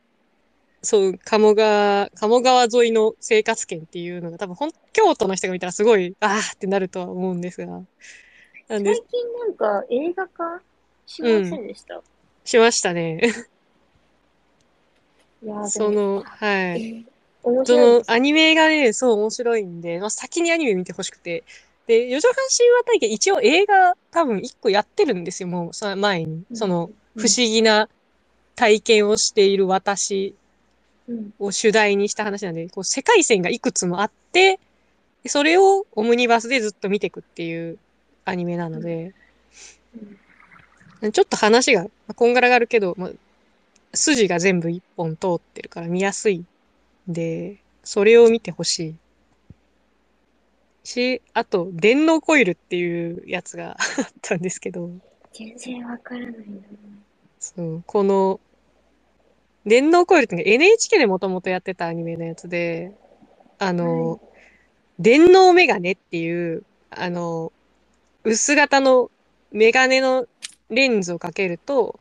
[0.84, 7.82] そう、鴨川、鴨川沿いの生活圏っていうのが多分ほん、京都の人が見たらすごい、あーってなるとは思うんですが。
[8.68, 10.62] なんで最、近なんか映画化
[11.08, 12.02] しませんでした？
[12.46, 13.22] しましたね。
[15.44, 17.06] いやーそ、の、はい。
[17.66, 18.04] そ白いです。
[18.10, 21.44] のアニメがね、そう面白いんで、まあ、先にアニメ見てほしくて。
[21.88, 26.44] で、四畳半神話体験一応映画多分一個やってるんですよ、もうさ前に。
[26.54, 27.88] そのうん不思議な
[28.56, 30.36] 体験をしている私
[31.08, 31.34] うん。
[31.40, 34.60] を主題にした話なんで、こう世界線がいくつもあって、
[35.24, 37.78] でそれをオムニバスでずっと見ていくっていう
[38.26, 39.14] アニメなので、
[41.14, 43.12] ちょっと話がまあこんがらがるけど、まあ、
[43.94, 46.48] 筋が全部一本通ってるから見やすいん
[47.08, 48.96] で、それを見てほしい。
[50.84, 54.90] し、あと、電脳コイルっていうやつが あったんですけど、
[55.34, 56.38] 全然わからないな。
[57.40, 58.40] そう、この、
[59.66, 62.92] 電脳コイルって NHK でもともとやってたアニメのやつで、
[63.58, 64.20] あの、はい
[65.00, 67.52] 電脳メガネっていう、あの、
[68.24, 69.12] 薄型の
[69.52, 70.26] メガネの
[70.70, 72.00] レンズをかけると、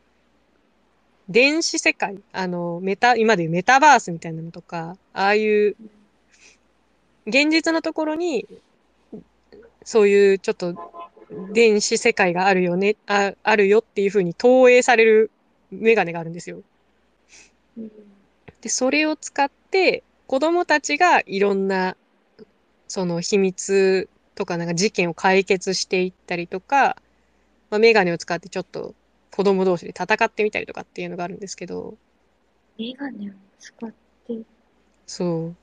[1.29, 5.75] 電子世界、あの、メタ、今でいうメタバースみたいなのとか、ああいう、
[7.25, 8.47] 現実のところに、
[9.83, 10.75] そういうちょっと
[11.51, 15.31] 電子世界があるよね、ああるよっていう風に投影される
[15.71, 16.61] メガネがあるんですよ。
[18.61, 21.95] で、それを使って、子供たちがいろんな、
[22.87, 26.97] その秘密とかなんか事件を解決していったりとか、
[27.71, 28.93] まあ、メガネを使ってちょっと
[29.35, 31.95] 子供同士で戦ってみたりとかっていうのがあるんですけど、
[32.79, 33.91] メガネを使っ
[34.25, 34.39] て、
[35.05, 35.55] そう。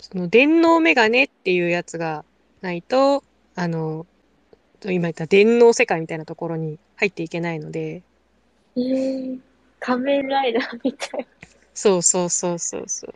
[0.00, 2.24] その電脳メガネっていうやつが
[2.60, 3.24] ないと、
[3.56, 4.06] あの、
[4.84, 8.04] 今言った電脳世界みたいなところに入っていけないので、
[8.76, 9.40] えー、
[9.80, 11.26] 仮面ライダーみたい。
[11.74, 13.14] そうそうそうそうそう。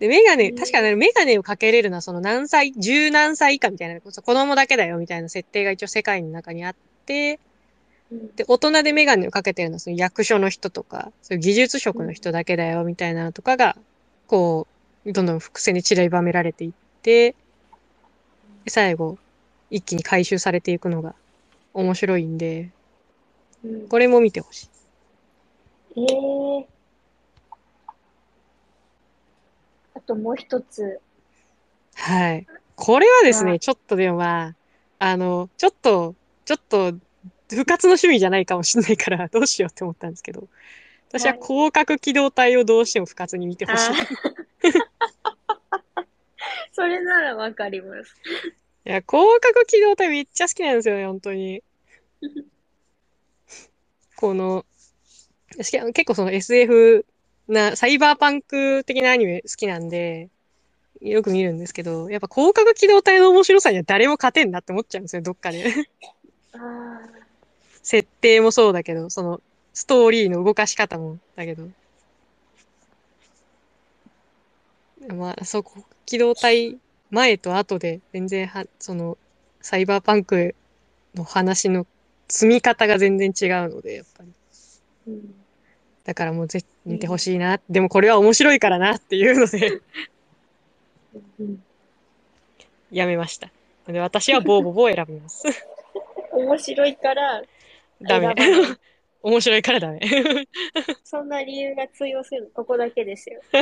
[0.00, 7.51] で、メガネ、うん確かね、メガネをかけれるのはその何歳、十何歳以下みたいな、子供だけだよみたいな設定が一応世界の中にあって、うん
[8.36, 13.76] で、大人でメガネをかけてるのはその役所の人とか、そういう技術職の人だけだよみたいなのとかが、
[14.26, 14.66] こ
[15.06, 16.72] う、どんどん伏線に散りばめられていっ
[17.02, 17.32] て、
[18.64, 19.18] で最後、
[19.70, 21.14] 一気に回収されていくのが
[21.74, 22.70] 面白いんで、
[23.64, 24.68] うんこれも見てほしい。
[25.96, 26.64] えー。
[29.94, 31.00] あともう一つ。
[31.94, 32.46] はい。
[32.74, 34.54] これはですね、はいちょっとでもまあ、
[34.98, 36.94] あの、ちょっと、ちょっと、
[37.56, 40.48] 不活の趣味じゃないかもしれないから、 どうしようって思ったんですけど、
[41.08, 43.92] 私ははい広角機動隊をどうしても不活に見てほしい。
[43.92, 43.96] い
[46.72, 48.16] それならわかります。
[48.84, 51.62] や、広角機動隊めっちゃ好きなんですよね、本当に。
[54.16, 54.64] この、
[55.50, 57.06] 私結構その SF
[57.48, 60.30] な、サイバーパンク的なアニメ好きなんで、
[61.00, 65.64] よく見るんですけど、やっぱ広角機動隊の面白さには誰も勝てんなって思っちゃうんですよ、どっかで。
[66.54, 67.21] ああ。
[67.82, 69.40] 設定もそうだけど、その、
[69.74, 71.68] ストーリーの動かし方もだけど。
[75.08, 76.78] まあ、そこ、機動隊
[77.10, 79.18] 前と後で全然は、その、
[79.60, 80.54] サイバーパンク
[81.14, 81.86] の話の
[82.28, 84.32] 積み方が全然違うので、やっぱり。
[85.08, 85.34] うん。
[86.04, 87.60] だからもうぜ見てほしいな。
[87.68, 89.80] でもこれは面白いからなっていうので、
[91.38, 91.62] うん、
[92.90, 93.50] やめました。
[93.86, 95.44] で、私はボーボーボを選びます。
[96.32, 97.42] 面白いから、
[98.02, 98.34] ダメ。
[99.22, 100.00] 面白いからダメ。
[101.04, 102.50] そんな理由が通用するの？
[102.50, 103.40] ここだけですよ。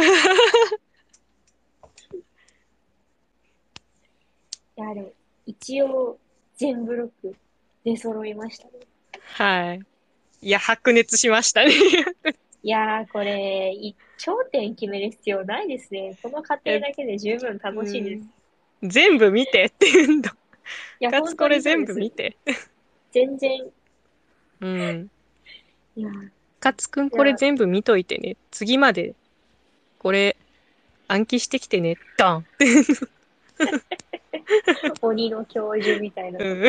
[4.77, 5.13] いや、でも、
[5.45, 6.19] 一応、
[6.57, 7.37] 全ブロック
[7.85, 8.73] 出揃いましたね。
[9.21, 9.81] はい。
[10.41, 11.73] いや、白熱しましたね。
[12.63, 16.17] いやー、これ、い頂点決める必要ないですね。
[16.23, 18.15] この過程だけで十分楽しいです。
[18.15, 18.33] いうん
[18.83, 20.35] 全部見てって言うんだ。
[21.01, 22.37] や、かつこれ全部見て。
[23.13, 23.71] 全然、
[24.61, 25.11] うん。
[25.97, 26.31] いやー、
[26.61, 28.37] かつくんこれ全部見といてね。
[28.51, 29.15] 次まで、
[29.99, 30.37] これ、
[31.09, 31.97] 暗記してきてね。
[32.17, 32.47] ドン
[35.03, 36.45] 鬼の教授みたいな。
[36.45, 36.61] うん。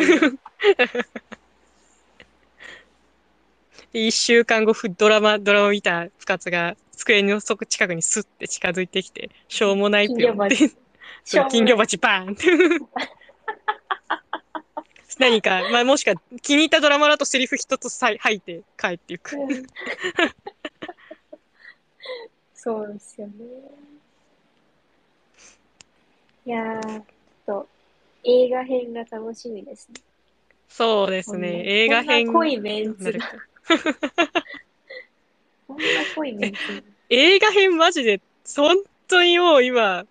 [3.94, 10.56] で一週間後、ふドラマ、ドラマ見た深津が机のそこ近くにスッて近づいてきて、しょうもないぴょんって、
[11.50, 12.46] 金魚鉢バーンって。
[15.20, 19.36] 何か、まあもしか気に入ったドラマだとセリフ一つさい吐いて帰っていく。
[19.36, 19.66] うん
[22.64, 23.34] そうですよね。
[26.46, 27.04] いやー、ちょっ
[27.48, 27.68] と、
[28.24, 30.00] 映画編が楽しみですね。
[30.70, 31.64] そうですね。
[31.66, 33.20] 映画編こんな濃いメンツが、
[35.68, 35.84] こんな
[36.16, 36.84] 濃いメンツが。
[37.10, 38.22] 映画編マジで、
[38.56, 40.06] 本当にもう今、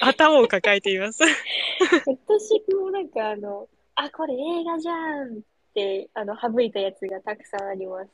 [0.00, 1.22] 頭を抱えています。
[2.04, 3.68] 私もなんかあの、
[4.04, 5.40] あ、これ映画じゃんっ
[5.74, 8.10] て、あの、省いたやつがたくさんあります。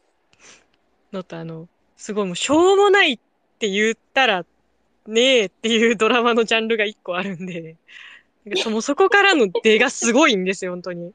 [1.12, 1.66] のとあの、
[1.96, 3.18] すごいもうしょうもないっ
[3.58, 4.44] て言ったら、
[5.06, 7.76] ねえっていうドラマのジャンルが一個あるんで、
[8.44, 11.14] なんかそのそこからの出がすごいんですよ、本当に。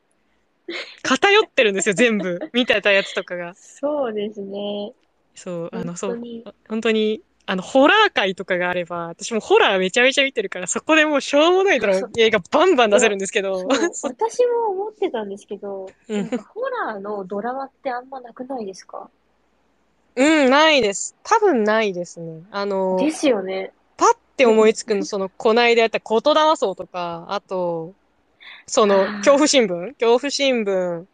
[1.04, 2.40] 偏ってるんですよ、全部。
[2.52, 3.54] 見てたやつとかが。
[3.54, 4.94] そうですね。
[5.36, 6.44] そう、あの、そう、本当に。
[6.68, 14.06] 本当に、あの、ホラー界とかがあれば、私もホラーめちゃめちゃ見てるから、そこでもうしょうもないドラマ、映画バンバン出せるんですけど、私
[14.46, 19.10] も思ってたんですけど、ホラーのドラマってあんまなくないですか？
[20.16, 21.16] うん、ないです。
[21.24, 22.44] 多分ないですね。
[22.52, 23.74] あの、ですよね。
[23.98, 27.94] パッて思いつくの、その、こないだやった言霊荘とか、あと、
[28.68, 29.94] その恐怖新聞？
[29.96, 31.06] 恐怖新聞、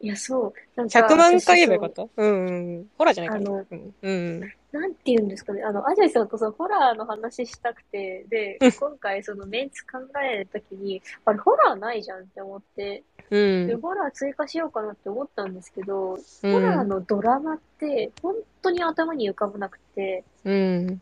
[0.00, 0.52] いや、そう。
[0.76, 2.22] なんか、100万回言えばよか私った？
[2.22, 2.86] うんうん。
[2.96, 3.50] ホラーじゃないかな。
[3.50, 3.94] あのうん。
[4.02, 4.52] うん。
[4.74, 5.62] なんて言うんですかね。
[5.62, 13.76] あの、アジャイさんとそのホラーの話したくて、でうん、今回そのメンツ考えるときに、あれ、ホラーないじゃんって思って、うんで、。
[13.76, 16.88] ホラー追加しようかなって思ったんですけど、うホラーん。
[16.88, 21.00] のドラマって、本当に頭に浮かばなくて、うん。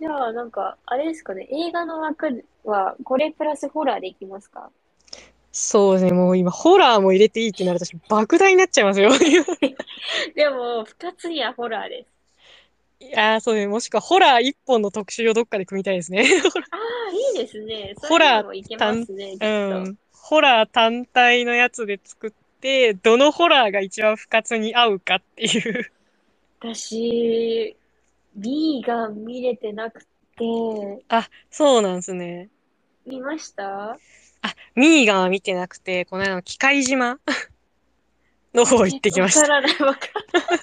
[0.00, 4.70] じゃあ、なんか、あれですかね、映画の枠は、これプラスホラーでいきますか？
[5.52, 6.12] そうですね。
[6.12, 9.10] もう今、ホラーも入れていいってなると、私、莫大になっちゃいますよ。
[10.34, 12.15] でも、二つにはホラーです。
[12.98, 13.66] いやー、そうね。
[13.66, 16.22] もしくは、ホラー一本の特集をどっかで組みたいですね。
[16.70, 17.94] ああ、いいですね。
[18.08, 19.46] ホラーいけますね、うと。
[19.46, 19.98] ん。
[20.12, 25.92] ホラー単体のやつで作って、どのホラーが一番不活に合うかっていう。
[26.58, 27.76] 私、
[28.34, 30.08] B が見れてなくて、
[31.08, 32.48] あ、そうなんですね。
[33.06, 33.92] 見ました？
[33.92, 33.98] あ、
[34.74, 37.18] ミーガンは見てなくて、この間の機械島
[38.52, 39.40] の方行ってきました。
[39.42, 40.58] わからない、わからない。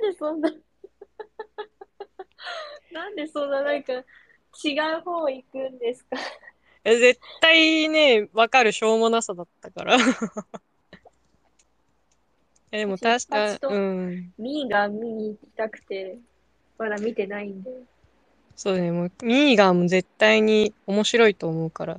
[0.00, 0.50] なんでそんな、
[2.92, 3.98] なんでそんななんか違
[4.98, 6.16] う方行くんですか？
[6.84, 9.96] え絶対ね、わかるしょうもなさだったから。
[12.72, 14.32] えでも確か、うん。
[14.38, 16.18] ミーガン見に行きたくて、
[16.78, 17.70] まだ見てないんで。
[18.54, 21.98] そうね、もう、ミーガンも絶対に面白いと思うから、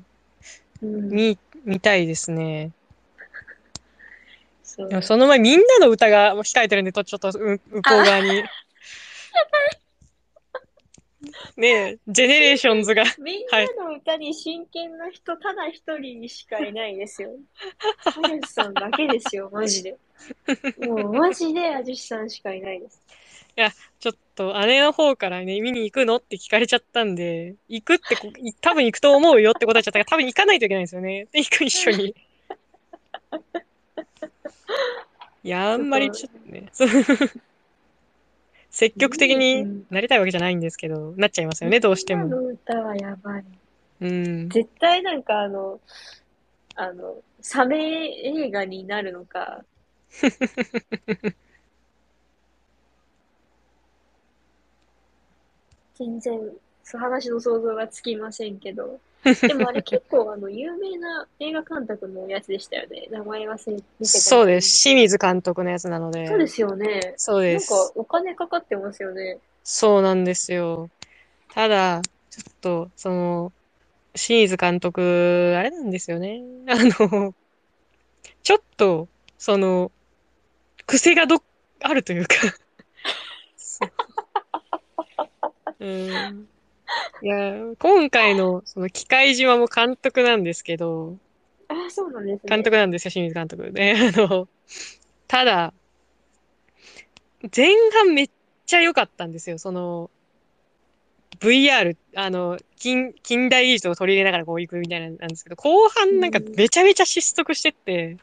[0.81, 2.71] うん、見、見たいですね。
[4.77, 8.43] そうでもその前、みんなの歌が控えてるんで、とちょっと、う、向こう側に。
[11.57, 17.31] ねえ、ジェネレーションズが、みんなの歌に真剣な人、ただ一人しかいないですよ。
[18.05, 19.97] アジュシさんだけですよ、マジで。
[20.79, 23.01] もうマジでアジュシさんしかいないです。
[23.99, 28.15] ちょっと姉の方からね、見に行くのって聞かれちゃったんで、行くって
[28.61, 31.27] 多分行くと思うよってことになっちゃったから、多分行かないといけないんですよね。
[31.31, 32.15] で、行く一緒に。
[35.43, 36.69] いや、あんまりちょっとね、
[38.69, 42.27] 積極的になりたいわけじゃないんですけど、なっちゃいますよね、どうしても。
[42.27, 43.45] の歌はやばい。
[44.01, 44.49] うん。
[44.49, 45.79] 絶対なんかあの、
[46.75, 47.77] あの、サメ
[48.23, 49.63] 映画になるのか、
[55.95, 56.39] 全然、
[56.83, 58.99] そう話の想像がつきませんけど。
[59.47, 63.07] でもあれ結構あの、有名な映画監督のやつでしたよね。
[63.11, 64.83] 名前忘れてたそうです。
[64.83, 66.27] 清水監督のやつなので。
[66.27, 67.13] そうですよね。
[67.17, 67.71] そうです。
[67.71, 69.39] なんかお金かかってますよね。
[69.63, 70.89] そうなんですよ。
[71.53, 73.51] ただ、ちょっと、その、
[74.13, 76.41] 清水監督、あれなんですよね。
[76.67, 77.33] あの、
[78.43, 79.07] ちょっと、
[79.37, 79.91] その、
[80.85, 81.41] 癖がど、
[81.81, 82.35] あるというか。
[85.79, 86.47] うん。
[87.21, 91.17] いや、今回の、その、機械島も監督なんですけど、
[91.67, 92.49] あ、そうなんですね。
[92.49, 93.71] 監督なんですよ、清水監督。
[93.71, 94.47] で、あの、
[95.27, 95.73] ただ、
[97.55, 98.29] 前半めっ
[98.65, 99.57] ちゃ良かったんですよ。
[99.57, 100.09] その、
[101.39, 108.17] VR、あの、近、近代技術を取り入れながらこう行くみたいなんですけど、後半なんかめちゃめちゃ失速してって、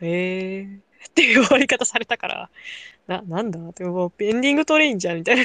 [0.00, 2.50] へーっていう終わり方されたから、
[3.06, 3.58] な、なんだ？
[3.60, 5.44] ってもうエンディングトレインじゃんみたいな。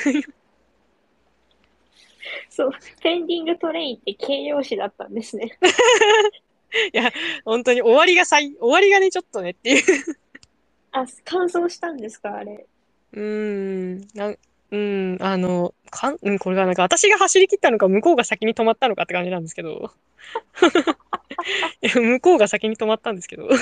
[2.50, 2.72] そう、
[3.02, 5.58] ペンディングトレインって形容詞だったんですね。
[7.46, 9.84] 本当に終わりがさい、終わりがね、ちょっとねっていう。
[10.92, 12.66] あ、乾燥したんですか、あれ。
[13.14, 14.38] うーん、なん、
[14.72, 19.92] うん、あの、かん、うん、これがなんか私が走り切ったのか向こうが先に止まったのかって感じなんですけど。
[21.82, 23.50] いや向こうが先に止まったんですけど。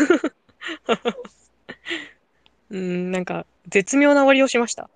[2.70, 4.90] うん、なんか、絶妙な終わりをしました。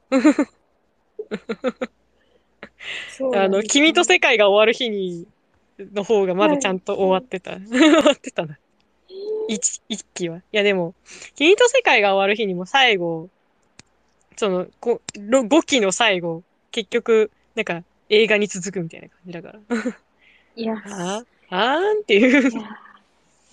[3.33, 5.27] あの、君と世界が終わる日に、
[5.93, 7.57] の方がまだちゃんと終わってた。
[7.67, 8.57] 終わってたな。
[9.47, 10.37] 一、一期は。
[10.37, 10.95] いやでも、
[11.35, 13.29] 君と世界が終わる日にも最後、
[14.37, 19.59] その、ころ5期の最後、結局、なんか、映画に続くみたいな感じだから。
[20.55, 22.51] いや、あーあーんっていう。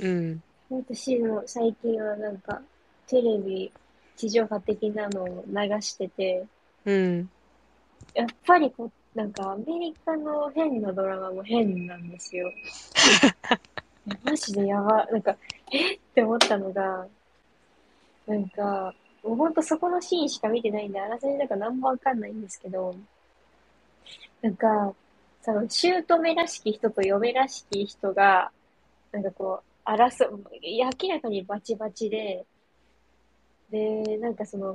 [0.00, 0.42] うん。
[0.70, 2.62] 私も最近はなんか、
[3.06, 3.72] テレビ、
[4.16, 6.46] 地上波的なのを流してて、
[6.84, 7.30] うん。
[8.14, 12.50] やっぱりこう、なんかアメリカの変なドラマも変なんですよ。
[14.24, 15.36] マジでやば、なんか、
[15.70, 15.94] え？
[15.94, 17.06] って思ったのが、
[18.26, 22.94] なんか、もうほんとそこのシーンしか見てないんで、あらすじなんか何もわかんないんですけど、
[24.40, 24.94] なんか、
[25.42, 28.50] その、姑らしき人と嫁らしき人が、
[29.12, 32.44] なんかこう、争う、明らかにバチバチで、
[33.70, 34.74] で、なんかその、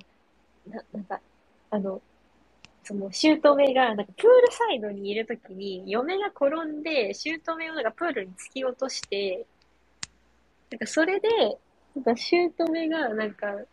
[0.69, 1.19] な、なんか、
[1.69, 2.01] あの、
[2.87, 9.45] その、姑が、なんか、プールサイドにいるときに、嫁が転んで、姑をなんかプールに突き落として、
[10.69, 11.27] なんか、それで、
[11.95, 13.65] なんか、姑が、なんか、アン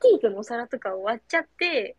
[0.00, 1.96] ティークのお皿とかを割っちゃって、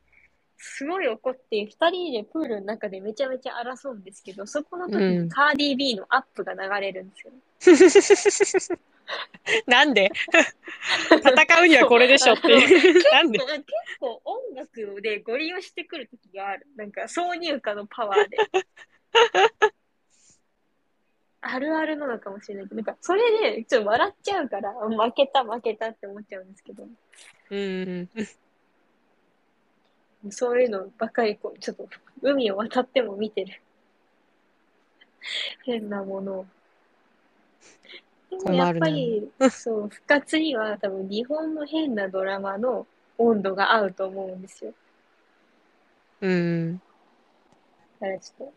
[0.58, 7.16] すごい怒って、二人でプールの中でめちゃめちゃ争うんですけど、そこの時うんにカーディー B のアップが流れるんで
[7.62, 8.78] すよ。
[9.68, 10.12] なんで？
[11.12, 13.04] 戦うにはこれでしょっていう。
[13.12, 13.40] なんで？
[13.40, 13.64] 結
[14.00, 16.68] 構音楽でご利用してくる時がある。
[16.76, 18.38] なんか挿入歌のパワーで。
[21.46, 26.88] あるあるなのかもしれないけど、なんかそれでちょっと笑っちゃうから、負けた負けたって思っちゃうんですけど、
[27.50, 28.10] うん。
[30.30, 31.90] そういうのばっかりこう、ちょっと
[32.22, 33.62] 海を渡っても見てる。
[35.66, 36.46] 変なものを。
[38.40, 44.74] でもやっぱり、そう、復活には多分日本の変なドラマの温度が合うと思うんですよ。
[46.22, 46.82] うん。
[48.00, 48.54] だからちょっと、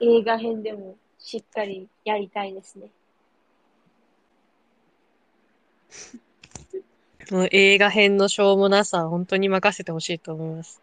[0.00, 2.88] 映画編でもしっかりやりたいですね。
[7.30, 10.82] もう映画編のしょうもなさは本当に任せてほしいと思います。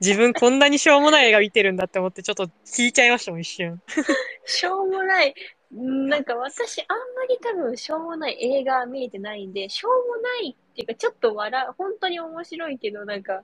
[0.00, 3.80] 自分こんなにしょうもない映画見てるんだって思ってちょっと引いちゃいましたもん、一瞬。
[4.44, 5.32] しょうもない、ん
[5.72, 13.42] なんか私あんまり多分しょうもない映画見えてないんで、しょうもないっていうかちょっと笑う、本当に面白いけどなんか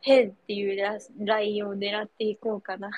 [0.00, 2.90] 変っていうララインを狙っていこうかな。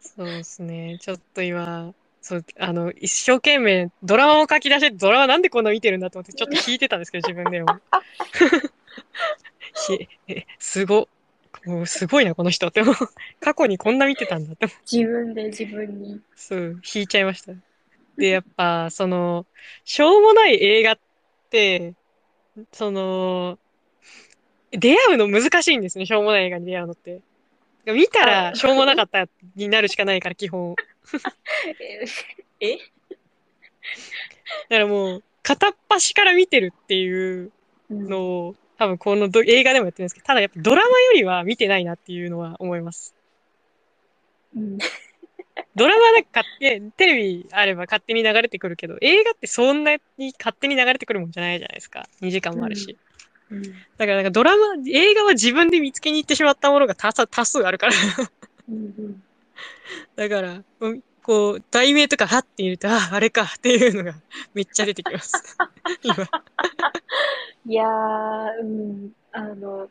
[0.00, 0.98] そうですね。
[1.00, 1.92] ちょっと今、
[2.22, 7.66] そう、あの、一生懸命ドラマを書き出して、ドラマなんでこんな見てるんだと思ってちょっと引いてたんですけど、自分でも。
[9.86, 11.08] ひえ、すご、
[11.66, 12.82] もうすごいな、この人って。
[13.40, 14.68] 過去にこんな見てたんだって。
[14.90, 16.20] 自分で自分に。
[16.34, 17.52] そう、引いちゃいました。
[18.16, 19.46] で、やっぱ、その、
[19.84, 20.98] しょうもない映画っ
[21.50, 21.94] て、
[22.72, 23.58] その、
[24.70, 27.20] 出会うの難しいんですね、しょうもない映画に出会うのって。
[27.86, 30.74] 見たら、しょうもなかったになるしかないから、基本。
[32.60, 32.60] え？
[32.60, 32.76] え？
[32.76, 37.50] だからもう、片っ端から見てるっていう
[37.90, 43.14] うんのを、多分このど映画でもやってるんですけど、ただやっぱドラマよりは見てないなっていうのは思います。
[44.56, 44.78] うん
[45.76, 52.08] ドラマなんか勝手、テレビあれば勝手に流れてくるけど、映画ってそんなに勝手に流れてくるもんじゃないじゃないですか。
[52.22, 52.96] 2時間もあるし。
[53.50, 57.92] うんだからなんかドラマ、映画は自分で見つけに行ってしまったものが多数多数あるから。
[58.70, 59.22] うんうん
[60.16, 64.14] だから、うんこう、題名とかはって入れて、あ、あれかっていうのが
[64.54, 65.56] めっちゃ出てきます。
[66.02, 66.28] 今。
[67.66, 69.88] いやー、うん、あの、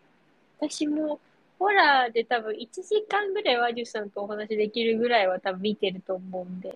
[0.59, 1.19] 私も、
[1.59, 6.75] ホラーで多分1時間ぐらいはジュさんとお話できるぐらいは多分見てると思うんで、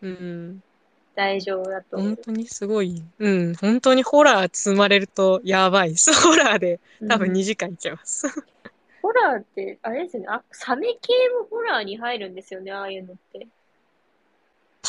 [0.00, 0.62] うん。
[1.14, 2.08] 大丈夫だと思う。
[2.08, 3.02] 本当にすごい。
[3.18, 3.54] うん。
[3.54, 6.12] 本当にホラー積まれるとやばいです。
[6.26, 8.26] ホラーで多分うん2時間いけます。
[9.02, 13.46] ホラーって、あれですよね、あ、サメ系もホラーに入るんですよね、ああいうのって。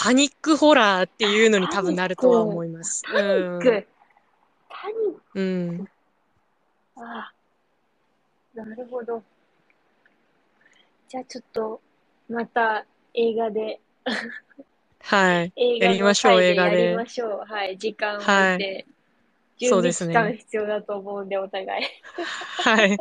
[0.03, 3.03] パニックホラーっていうのに多分なるとは思います。
[3.09, 3.87] パニック。
[4.67, 5.39] パニック。
[5.39, 5.45] うん。
[5.45, 5.87] うん。
[6.97, 7.33] ああ。
[8.53, 9.23] なるほど。
[11.07, 11.79] じゃあちょっと、
[12.27, 13.79] また映画で、
[14.99, 15.53] はい。
[15.55, 17.45] 映画のやりましょう回映画でやりましょう。
[17.47, 17.77] はい。
[17.77, 18.85] 時間を置はいて。
[19.57, 21.85] い準備そうですね期間必要だと思うんで、お互い。
[22.65, 22.91] はい。
[22.91, 22.97] い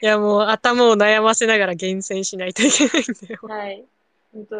[0.00, 3.40] や、もう頭を悩ませながら厳選しないといけないんだよ。
[3.42, 3.84] はい。
[4.32, 4.56] 本当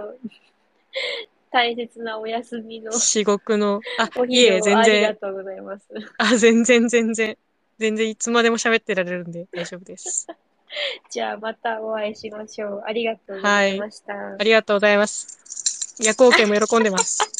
[1.52, 5.86] 大切なお休みの至極の、あ、おいえ、全昼をありが然、とうございます。
[6.18, 7.36] あ、全然、全然、
[7.78, 10.26] 全然いつまでも喋ってられるんで大丈夫です。
[11.10, 12.82] じゃあまたお会いしましょう。
[12.86, 14.14] ありがとうございました。
[14.14, 15.96] ありがとうございます。
[16.02, 17.18] 夜行券も喜んでます。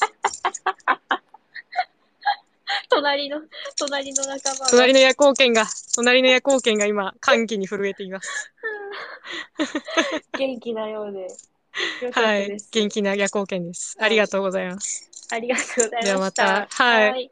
[2.90, 3.40] 隣の、
[3.78, 4.66] 隣の仲間が。
[4.70, 8.52] 隣の夜行券が、隣の夜行券が今、歓喜に震えています。
[10.38, 11.28] 元気なようで。
[12.12, 12.56] はい。
[12.70, 13.96] 元気な夜行券です。
[14.00, 15.08] ありがとうございます。
[15.30, 16.04] ありがとうございました。
[16.04, 17.20] ではまたはいはい